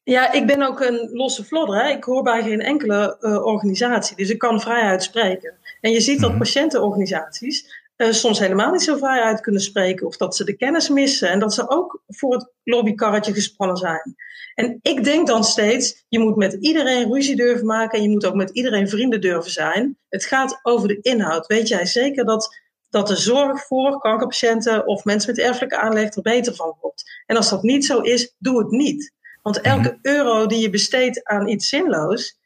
[0.04, 1.84] Ja, ik ben ook een losse vlodder.
[1.84, 1.90] Hè.
[1.90, 5.54] Ik hoor bij geen enkele uh, organisatie, dus ik kan vrij uitspreken.
[5.82, 6.44] En je ziet dat mm-hmm.
[6.44, 10.90] patiëntenorganisaties uh, soms helemaal niet zo vrij uit kunnen spreken, of dat ze de kennis
[10.90, 14.16] missen en dat ze ook voor het lobbykarretje gespannen zijn.
[14.56, 18.26] En ik denk dan steeds, je moet met iedereen ruzie durven maken en je moet
[18.26, 19.98] ook met iedereen vrienden durven zijn.
[20.10, 21.48] Het gaat over de inhoud.
[21.48, 22.58] Weet jij zeker dat,
[22.90, 27.22] dat de zorg voor kankerpatiënten of mensen met erfelijke aanleg er beter van wordt?
[27.26, 29.14] En als dat niet zo is, doe het niet.
[29.42, 30.16] Want elke mhm.
[30.16, 32.40] euro die je besteedt aan iets zinloos,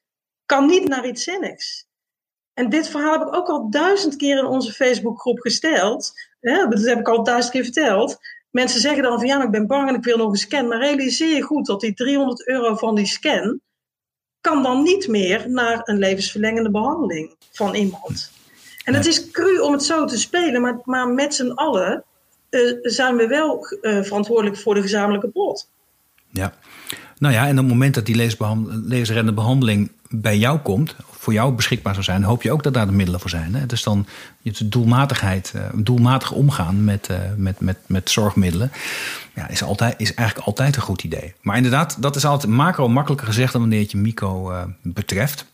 [0.45, 1.87] kan niet naar iets zinnigs.
[2.61, 6.13] En dit verhaal heb ik ook al duizend keer in onze Facebookgroep gesteld.
[6.41, 8.19] dat heb ik al duizend keer verteld.
[8.49, 10.67] Mensen zeggen dan van ja, ik ben bang en ik wil nog een scan.
[10.67, 13.59] Maar realiseer je goed dat die 300 euro van die scan
[14.41, 18.31] kan dan niet meer naar een levensverlengende behandeling van iemand.
[18.83, 22.03] En het is cru om het zo te spelen, maar, maar met z'n allen
[22.49, 25.69] uh, zijn we wel uh, verantwoordelijk voor de gezamenlijke pot.
[26.29, 26.53] Ja,
[27.21, 31.53] nou ja, en op het moment dat die levensreddende behandeling bij jou komt, voor jou
[31.53, 33.55] beschikbaar zou zijn, hoop je ook dat daar de middelen voor zijn.
[33.55, 33.65] Hè?
[33.65, 34.07] Dus dan
[34.41, 38.71] je doelmatigheid, uh, doelmatig omgaan met, uh, met, met, met zorgmiddelen,
[39.35, 41.33] ja, is, altijd, is eigenlijk altijd een goed idee.
[41.41, 45.45] Maar inderdaad, dat is altijd macro makkelijker gezegd dan wanneer het je micro uh, betreft.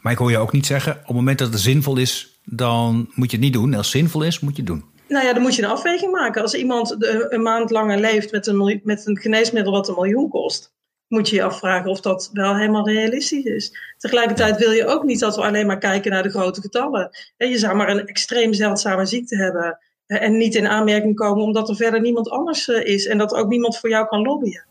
[0.00, 3.10] Maar ik hoor je ook niet zeggen, op het moment dat het zinvol is, dan
[3.14, 3.74] moet je het niet doen.
[3.74, 4.84] Als het zinvol is, moet je het doen.
[5.08, 6.42] Nou ja, dan moet je een afweging maken.
[6.42, 6.96] Als iemand
[7.28, 10.74] een maand langer leeft met een, met een geneesmiddel wat een miljoen kost,
[11.08, 13.78] moet je je afvragen of dat wel helemaal realistisch is.
[13.98, 17.10] Tegelijkertijd wil je ook niet dat we alleen maar kijken naar de grote getallen.
[17.36, 21.76] Je zou maar een extreem zeldzame ziekte hebben en niet in aanmerking komen omdat er
[21.76, 24.66] verder niemand anders eh, is en dat ook niemand voor jou kan lobbyen.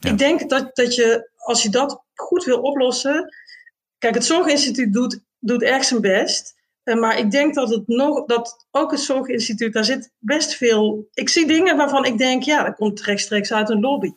[0.00, 3.34] Ik denk dat, dat je, als je dat goed wil oplossen.
[3.98, 6.54] Kijk, het Zorginstituut doet, doet erg zijn best.
[6.82, 11.08] Eh, maar ik denk dat, het nog, dat ook het Zorginstituut, daar zit best veel.
[11.14, 14.12] Ik zie dingen waarvan ik denk, ja, dat komt rechtstreeks uit een lobby.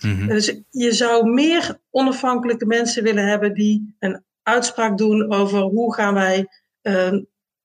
[0.00, 0.26] Mhm.
[0.26, 6.14] Dus je zou meer onafhankelijke mensen willen hebben die een uitspraak doen over hoe gaan
[6.14, 6.46] wij
[6.82, 7.12] uh,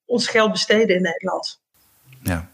[0.06, 1.62] ons geld besteden in Nederland.
[2.22, 2.50] Ja,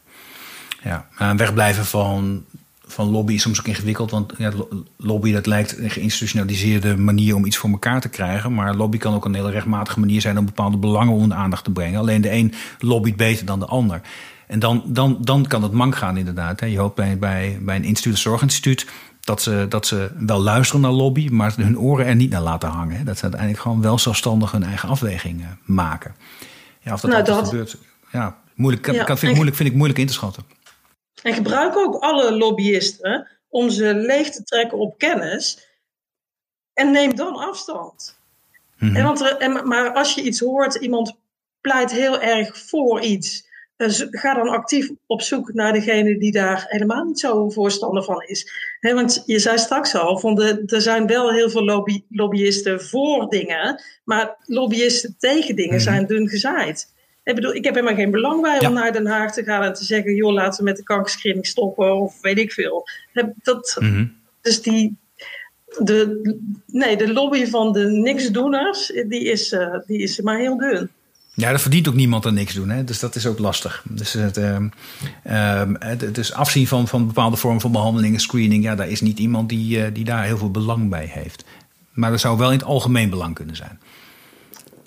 [0.84, 1.08] ja.
[1.18, 2.46] En wegblijven van,
[2.86, 4.12] van lobby is soms ook ingewikkeld.
[4.12, 4.52] Want ja,
[4.98, 8.54] lobby dat lijkt een geïnstitutionaliseerde manier om iets voor elkaar te krijgen.
[8.54, 11.72] Maar lobby kan ook een hele rechtmatige manier zijn om bepaalde belangen onder aandacht te
[11.72, 12.00] brengen.
[12.00, 14.02] Alleen de een lobbyt beter dan de ander.
[14.48, 16.60] En dan, dan, dan kan het mank gaan inderdaad.
[16.60, 18.88] Je hoopt bij, bij, bij een instituut, een zorginstituut
[19.20, 22.70] dat ze, dat ze wel luisteren naar lobby, maar hun oren er niet naar laten
[22.70, 23.06] hangen.
[23.06, 26.16] Dat ze uiteindelijk gewoon wel zelfstandig hun eigen afwegingen maken.
[26.80, 27.78] Ja, of dat, nou, dat gebeurt,
[28.12, 30.44] ja, moeilijk, kan, vind, ik moeilijk, vind ik moeilijk in te schatten.
[31.24, 35.68] En gebruik ook alle lobbyisten om ze leeg te trekken op kennis.
[36.74, 38.18] En neem dan afstand.
[38.78, 41.16] Mm en want en, maar als je iets hoort, iemand
[41.62, 43.49] pleit heel erg voor iets
[43.88, 48.24] dus ga dan actief op zoek naar degene die daar helemaal niet zo voorstander van
[48.24, 48.52] is.
[48.82, 53.30] want je zei straks al, van de, er zijn wel heel veel lobby, lobbyisten voor
[53.30, 55.84] dingen, maar lobbyisten tegen dingen mhm.
[55.84, 56.94] zijn dun gezaaid.
[57.24, 59.74] Ik bedoel, ik heb helemaal geen belang bij om naar Den Haag te gaan en
[59.74, 62.88] te zeggen, joh, laten we met de kankerscreening stoppen of weet ik veel.
[63.44, 64.06] Dat, mhm.
[64.42, 64.98] Dus die,
[65.78, 66.22] de,
[66.66, 70.90] nee, de lobby van de niksdoeners, die is, uh, die is maar heel dun.
[71.34, 72.70] Ja, dat verdient ook niemand aan niks doen.
[72.70, 72.84] Hè?
[72.84, 73.84] Dus dat is ook lastig.
[73.90, 74.58] Dus het, uh,
[75.26, 79.20] uh, het, dus afzien van, van bepaalde vormen van behandelingen, screening, ja, daar is niet
[79.20, 81.44] iemand die, uh, die daar heel veel belang bij heeft.
[81.92, 83.80] Maar dat zou wel in het algemeen belang kunnen zijn.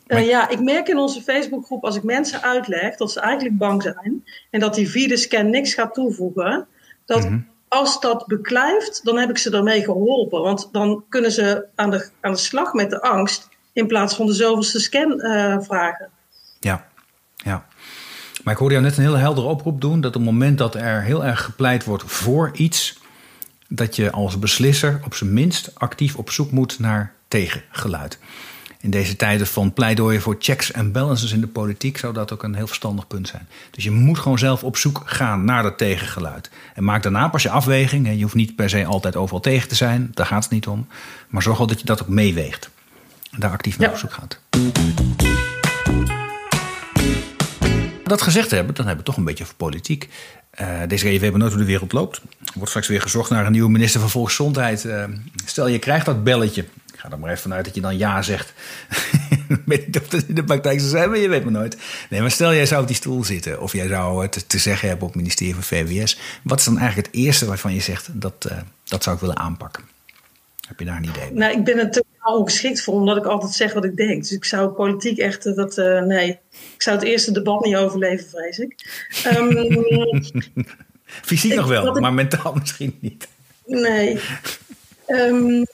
[0.06, 3.82] Uh, ja, ik merk in onze Facebookgroep als ik mensen uitleg dat ze eigenlijk bang
[3.82, 6.66] zijn en dat die via scan niks gaat toevoegen,
[7.04, 7.46] dat mm -hmm.
[7.68, 10.42] als dat beklijft, dan heb ik ze daarmee geholpen.
[10.42, 14.26] Want dan kunnen ze aan de, aan de slag met de angst in plaats van
[14.26, 16.08] de zoveelste scan uh, vragen.
[16.64, 16.86] Ja,
[17.36, 17.66] ja.
[18.44, 20.74] Maar ik hoorde jou net een heel heldere oproep doen dat op het moment dat
[20.74, 22.98] er heel erg gepleit wordt voor iets,
[23.68, 28.18] dat je als beslisser op zijn minst actief op zoek moet naar tegengeluid.
[28.80, 32.42] in deze tijden van pleidooien voor checks en balances in de politiek zou dat ook
[32.42, 33.48] een heel verstandig punt zijn.
[33.70, 36.50] Dus je moet gewoon zelf op zoek gaan naar dat tegengeluid.
[36.74, 38.08] En maak daarna pas je afweging.
[38.08, 40.86] Je hoeft niet per se altijd overal tegen te zijn, daar gaat het niet om.
[41.28, 42.70] Maar zorg wel dat je dat ook meeweegt.
[43.30, 44.40] En daar actief naar op zoek gaat.
[48.04, 50.08] Dat gezegd hebben, dan hebben we toch een beetje over politiek.
[50.60, 52.16] Uh, deze keer weten nooit hoe de wereld loopt.
[52.16, 54.84] Er wordt straks weer gezocht naar een nieuwe minister van Volksgezondheid.
[54.84, 55.04] Uh,
[55.44, 56.62] stel je krijgt dat belletje.
[56.62, 58.52] Ik ga er maar even vanuit dat je dan ja zegt.
[59.48, 61.76] ik weet niet of dat in de praktijk zou zijn, maar je weet maar nooit.
[62.10, 63.60] Nee, maar stel jij zou op die stoel zitten.
[63.60, 66.18] Of jij zou het te zeggen hebben op het ministerie van VWS.
[66.42, 69.38] Wat is dan eigenlijk het eerste waarvan je zegt, dat, uh, dat zou ik willen
[69.38, 69.84] aanpakken?
[70.72, 71.32] Heb je daar een idee?
[71.32, 74.22] Nou, ik ben er totaal ongeschikt voor, omdat ik altijd zeg wat ik denk.
[74.22, 76.28] Dus ik zou politiek echt, dat, nee,
[76.74, 78.74] ik zou het eerste debat niet overleven, vrees ik.
[79.36, 79.84] Um,
[81.04, 83.28] Fysiek nog wel, maar mentaal misschien niet.
[83.66, 84.20] Nee.
[85.06, 85.64] Um,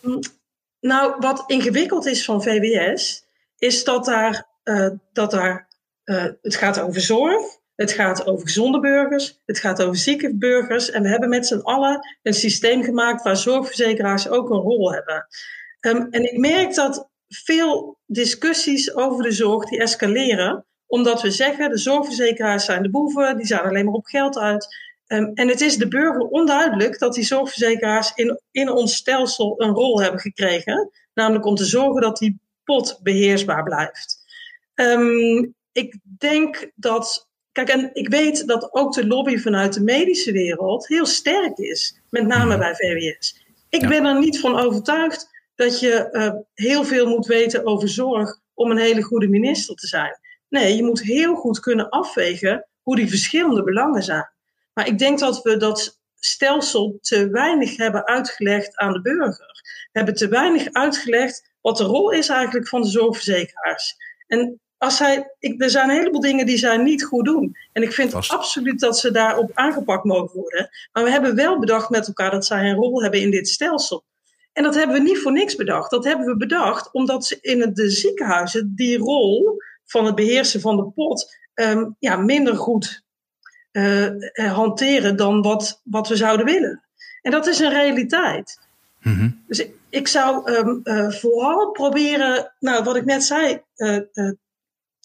[0.81, 3.25] nou, wat ingewikkeld is van VWS,
[3.59, 5.69] is dat daar, uh, dat daar
[6.05, 7.45] uh, het gaat over zorg,
[7.79, 10.91] het gaat over gezonde burgers, het gaat over zieke burgers.
[10.91, 15.27] En we hebben met z'n allen een systeem gemaakt waar zorgverzekeraars ook een rol hebben.
[15.81, 21.71] Um, en ik merk dat veel discussies over de zorg die escaleren, omdat we zeggen
[21.71, 24.77] de zorgverzekeraars zijn de boeven, die zijn alleen maar op geld uit.
[25.07, 29.75] Um, en het is de burger onduidelijk dat die zorgverzekeraars in, in ons stelsel een
[29.75, 30.91] rol hebben gekregen.
[31.15, 34.19] Namelijk om te zorgen dat die pot beheersbaar blijft.
[34.75, 37.27] Um, ik denk dat.
[37.65, 42.01] Kijk, en ik weet dat ook de lobby vanuit de medische wereld heel sterk is.
[42.11, 42.59] Met name mhm.
[42.59, 43.45] bij VWS.
[43.69, 43.89] Ik ja.
[43.89, 48.71] ben er niet van overtuigd dat je uh, heel veel moet weten over zorg om
[48.71, 50.19] een hele goede minister te zijn.
[50.49, 54.31] Nee, je moet heel goed kunnen afwegen hoe die verschillende belangen zijn.
[54.75, 59.61] Maar ik denk dat we dat stelsel te weinig hebben uitgelegd aan de burger.
[59.93, 63.97] We hebben te weinig uitgelegd wat de rol is eigenlijk van de zorgverzekeraars.
[64.27, 67.57] En als zij, ik, er zijn een heleboel dingen die zij niet goed doen.
[67.73, 68.33] En ik vind Vast.
[68.33, 70.71] absoluut dat ze daarop aangepakt mogen worden.
[70.93, 74.05] Maar we hebben wel bedacht met elkaar dat zij een rol hebben in dit stelsel.
[74.53, 75.91] En dat hebben we niet voor niks bedacht.
[75.91, 80.77] Dat hebben we bedacht omdat ze in de ziekenhuizen die rol van het beheersen van
[80.77, 83.03] de pot um, ja, minder goed
[83.73, 86.85] uh, hanteren dan wat, wat we zouden willen.
[87.23, 88.59] En dat is een realiteit.
[89.03, 89.45] Mm-hmm.
[89.47, 93.63] Dus ik, ik zou um, uh, vooral proberen, nou wat ik net zei,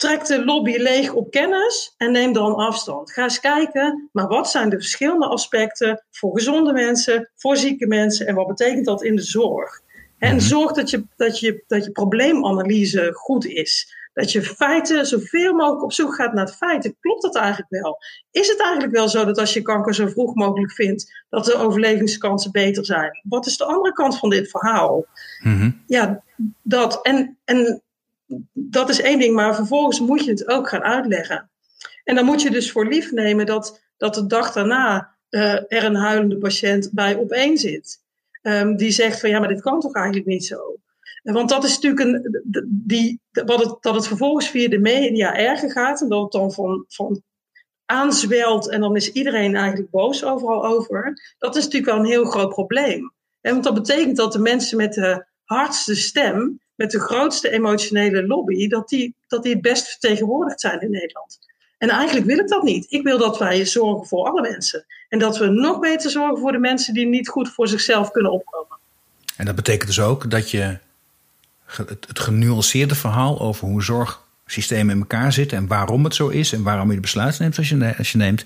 [0.04, 3.12] trek de lobby leeg op kennis en neem dan afstand.
[3.12, 8.28] Ga eens kijken, maar wat zijn de verschillende aspecten voor gezonde mensen, voor zieke mensen
[8.28, 9.82] en wat betekent dat in de zorg?
[10.18, 10.48] En mm-hmm.
[10.48, 13.96] zorg dat je, dat, je, dat je probleemanalyse goed is.
[14.14, 16.96] Dat je feiten zoveel mogelijk op zoek gaat naar feiten.
[17.00, 17.98] Klopt dat eigenlijk wel?
[18.32, 21.56] Is het eigenlijk wel zo dat als je kanker zo vroeg mogelijk vindt, dat de
[21.56, 23.22] overlevingskansen beter zijn?
[23.24, 25.06] Wat is de andere kant van dit verhaal?
[25.44, 25.84] Mm-hmm.
[25.88, 26.24] Ja,
[26.62, 27.00] dat.
[27.02, 27.84] En, en
[28.54, 31.52] dat is één ding, maar vervolgens moet je het ook gaan uitleggen.
[32.04, 35.84] En dan moet je dus voor lief nemen dat, dat de dag daarna uh, er
[35.84, 38.02] een huilende patiënt bij op één zit.
[38.42, 40.78] Um, die zegt van ja, maar dit kan toch eigenlijk niet zo.
[41.24, 45.72] Want dat is natuurlijk een, die, wat het, dat het vervolgens via de media erger
[45.72, 47.22] gaat en dat het dan van, van
[47.86, 51.14] aanzwelt en dan is iedereen eigenlijk boos overal over.
[51.38, 53.14] Dat is natuurlijk wel een heel groot probleem.
[53.42, 58.68] want dat betekent dat de mensen met de hardste stem, met de grootste emotionele lobby,
[58.68, 61.40] dat die, dat die het best vertegenwoordigd zijn in Nederland.
[61.78, 62.86] En eigenlijk wil ik dat niet.
[62.90, 64.86] Ik wil dat wij zorgen voor alle mensen.
[65.10, 68.32] En dat we nog beter zorgen voor de mensen die niet goed voor zichzelf kunnen
[68.32, 68.78] opkomen.
[69.38, 70.78] En dat betekent dus ook dat je
[71.66, 76.64] het, genuanceerde verhaal over hoe zorgsystemen in elkaar zitten en waarom het zo is en
[76.64, 77.58] waarom je de besluiten neemt
[77.98, 78.46] als je neemt,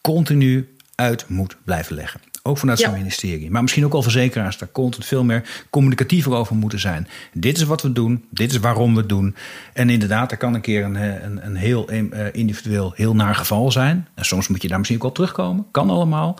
[0.00, 2.20] continu uit moet blijven leggen.
[2.48, 3.50] Ook vanuit zijn ministerie.
[3.50, 7.08] Maar misschien ook al verzekeraars daar continu veel meer communicatiever over moeten zijn.
[7.32, 9.34] Dit is wat we doen, dit is waarom we het doen.
[9.72, 13.70] En inderdaad, er kan een keer een, een, een heel eh, individueel, heel naar geval
[13.72, 14.08] zijn.
[14.14, 15.66] En soms moet je daar misschien ook op terugkomen.
[15.70, 16.38] Kan allemaal.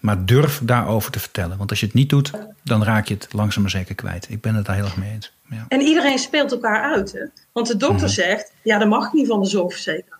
[0.00, 1.58] Maar durf daarover te vertellen.
[1.58, 2.30] Want als je het niet doet,
[2.62, 4.26] dan raak je het langzaam maar zeker kwijt.
[4.30, 5.32] Ik ben het daar heel erg mee eens.
[5.50, 5.64] Ja.
[5.68, 7.12] En iedereen speelt elkaar uit.
[7.12, 7.24] Hè?
[7.52, 8.12] Want de dokter mm.
[8.12, 10.17] zegt, ja, dat mag niet van de zorgverzekeraar.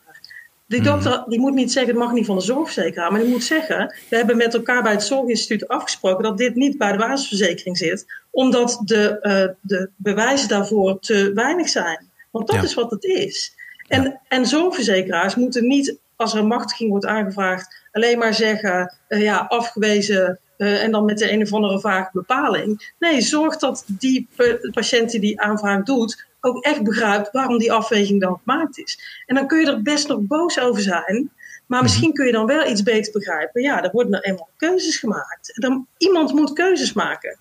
[0.68, 1.24] Die dokter mm.
[1.28, 3.10] die moet niet zeggen, het mag niet van de zorgverzekeraar.
[3.12, 6.78] Maar die moet zeggen, we hebben met elkaar bij het Zorginstituut afgesproken dat dit niet
[6.78, 8.06] bij de basisverzekering zit.
[8.30, 12.10] Omdat de, uh, de bewijzen daarvoor te weinig zijn.
[12.30, 12.62] Want dat ja.
[12.62, 13.54] is wat het is.
[13.86, 14.20] En, ja.
[14.28, 19.46] en zorgverzekeraars moeten niet, als er een machtiging wordt aangevraagd, alleen maar zeggen, uh, ja,
[19.48, 22.92] afgewezen uh, en dan met de een of andere vage bepaling.
[22.98, 24.28] Nee, zorg dat die
[24.70, 29.22] patiënt die die aanvraag doet ook echt begrijpt waarom die afweging dan gemaakt is.
[29.26, 31.30] En dan kun je er best nog boos over zijn.
[31.66, 32.16] Maar misschien mhm.
[32.16, 33.62] kun je dan wel iets beter begrijpen.
[33.62, 35.52] Ja, er worden nou eenmaal keuzes gemaakt.
[35.54, 37.38] Dan, iemand moet keuzes maken.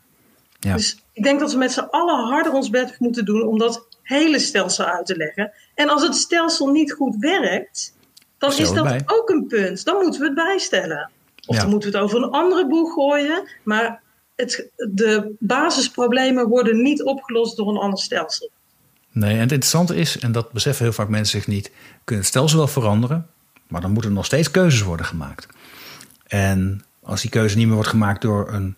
[0.59, 0.73] Ja.
[0.73, 3.87] Dus ik denk dat we met z'n allen harder ons best moeten doen om dat
[4.03, 5.51] hele stelsel uit te leggen.
[5.75, 7.93] En als het stelsel niet goed werkt,
[8.37, 9.85] dan is dat ook een punt.
[9.85, 11.11] Dan moeten we het bijstellen.
[11.45, 13.49] Of dan moeten we het over een andere boeg gooien.
[13.63, 14.01] Maar
[14.35, 18.49] het, de basisproblemen worden niet opgelost door een ander stelsel.
[19.17, 21.71] Nee, en het interessante is, en dat beseffen heel vaak mensen zich niet,
[22.03, 23.27] kunnen het stelsel wel veranderen,
[23.67, 25.47] maar dan moeten er nog steeds keuzes worden gemaakt.
[26.27, 28.75] En als die keuze niet meer wordt gemaakt door een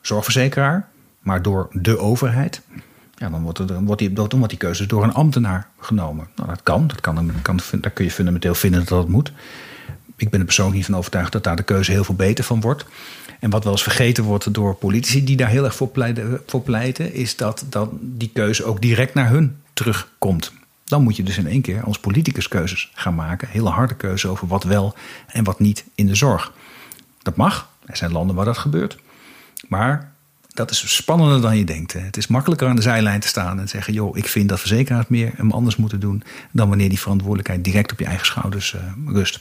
[0.00, 2.60] zorgverzekeraar, maar door de overheid,
[3.14, 6.28] ja, dan, wordt, er, dan, wordt die, dan wordt die keuze door een ambtenaar genomen.
[6.36, 9.32] Nou, dat kan, dat kan, kan, daar kun je fundamenteel vinden dat dat moet.
[10.16, 12.60] Ik ben er persoonlijk niet van overtuigd dat daar de keuze heel veel beter van
[12.60, 12.86] wordt.
[13.40, 16.62] En wat wel eens vergeten wordt door politici die daar heel erg voor pleiten, voor
[16.62, 20.52] pleiten is dat, dat die keuze ook direct naar hun terugkomt.
[20.84, 23.48] Dan moet je dus in één keer als politicus keuzes gaan maken.
[23.48, 24.94] Hele harde keuzes over wat wel
[25.26, 26.52] en wat niet in de zorg.
[27.22, 27.72] Dat mag.
[27.86, 28.98] Er zijn landen waar dat gebeurt.
[29.68, 30.12] Maar
[30.48, 31.92] dat is spannender dan je denkt.
[31.92, 35.06] Het is makkelijker aan de zijlijn te staan en zeggen: joh, ik vind dat verzekeraars
[35.08, 36.22] meer hem anders moeten doen.
[36.52, 39.40] dan wanneer die verantwoordelijkheid direct op je eigen schouders uh, rust.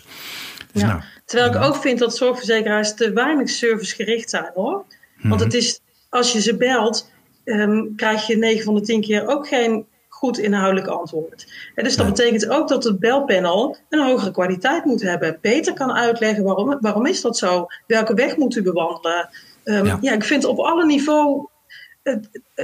[0.72, 0.88] Dus ja.
[0.88, 4.86] nou, Terwijl ik ook vind dat zorgverzekeraars te weinig servicegericht zijn hoor.
[5.22, 5.44] Want mhm.
[5.44, 5.80] het is,
[6.10, 7.12] als je ze belt,
[7.46, 9.86] um, krijg je 9 van de 10 keer ook geen
[10.24, 11.72] goed inhoudelijk antwoord.
[11.76, 15.38] En dus dat betekent ook dat het belpanel een hogere kwaliteit moet hebben.
[15.42, 17.68] Beter kan uitleggen waarom, waarom is dat zo?
[17.88, 19.30] Welke weg moet u bewandelen?
[19.64, 20.14] Um, ja.
[20.14, 21.48] ik vind op alle niveau,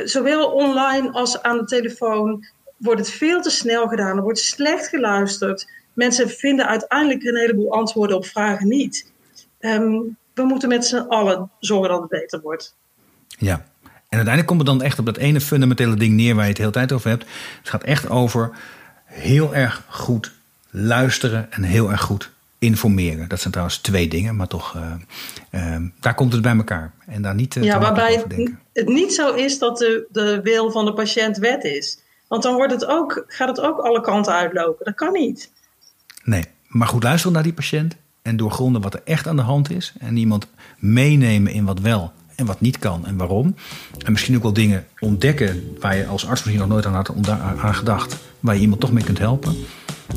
[0.04, 2.46] zowel online als aan de telefoon,
[2.78, 4.18] wordt het veel te snel gedaan.
[4.18, 5.68] Er wordt slecht geluisterd.
[5.94, 9.12] Mensen vinden uiteindelijk een heleboel antwoorden op vragen niet.
[9.60, 10.02] Ehm,
[10.34, 12.76] we moeten met z'n allen zorgen dat het beter wordt.
[13.28, 13.66] Ja,
[14.10, 16.58] en uiteindelijk komt het dan echt op dat ene fundamentele ding neer waar je het
[16.58, 17.26] de hele tijd over hebt.
[17.60, 18.52] Het gaat echt over
[19.06, 20.32] heel erg goed
[20.70, 22.30] luisteren en heel erg goed
[22.60, 23.30] informeren.
[23.30, 24.76] Dat zijn trouwens twee dingen, maar toch,
[25.52, 26.94] uh, daar komt het bij elkaar.
[27.08, 30.72] En daar niet uh, Ja, waarbij het, het, niet zo is dat de, de wil
[30.72, 32.00] van de patiënt wet is.
[32.28, 34.86] Want dan wordt het ook, gaat het ook alle kanten uitlopen.
[34.86, 35.52] Dat kan niet.
[36.24, 39.72] Nee, maar goed luisteren naar die patiënt en doorgronden wat er echt aan de hand
[39.72, 39.94] is.
[40.00, 40.48] En iemand
[40.78, 43.56] meenemen in wat wel en wat niet kan en waarom.
[44.06, 47.12] En misschien ook wel dingen ontdekken waar je als arts misschien nog nooit aan had
[47.62, 48.18] aan gedacht.
[48.40, 49.56] Waar je iemand toch mee kunt helpen.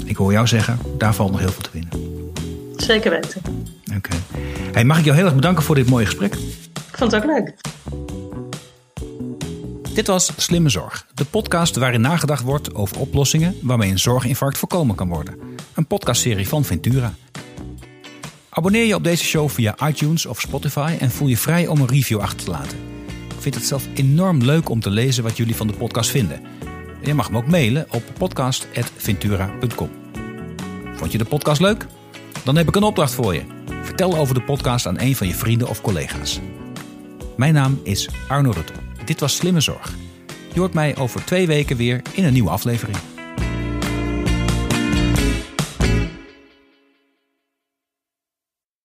[0.05, 1.91] Ik hoor jou zeggen, daar valt nog heel veel te winnen.
[2.77, 3.43] Zeker weten.
[3.97, 4.17] Oké.
[4.73, 6.35] Hey, mag ik jou heel erg bedanken voor dit mooie gesprek?
[6.75, 7.55] Ik vond het ook leuk.
[9.95, 14.97] Dit was Slimme Zorg, de podcast waarin nagedacht wordt over oplossingen waarmee een zorginfarct voorkomen
[14.97, 15.35] kan worden.
[15.75, 17.15] Een podcastserie van Ventura.
[18.55, 21.89] Abonneer je op deze show via iTunes of Spotify en voel je vrij om een
[21.89, 22.79] review achter te laten.
[23.35, 26.41] Ik vind het zelf enorm leuk om te lezen wat jullie van de podcast vinden.
[27.03, 29.91] Je mag me ook mailen op podcast.ventura.com.
[30.95, 31.87] Vond je de podcast leuk?
[32.45, 33.43] Dan heb ik een opdracht voor je.
[33.83, 36.41] Vertel over de podcast aan een van je vrienden of collega's.
[37.37, 38.73] Mijn naam is Arno Rutte.
[39.05, 39.95] Dit was Slimme Zorg.
[40.53, 42.97] Je hoort mij over twee weken weer in een nieuwe aflevering.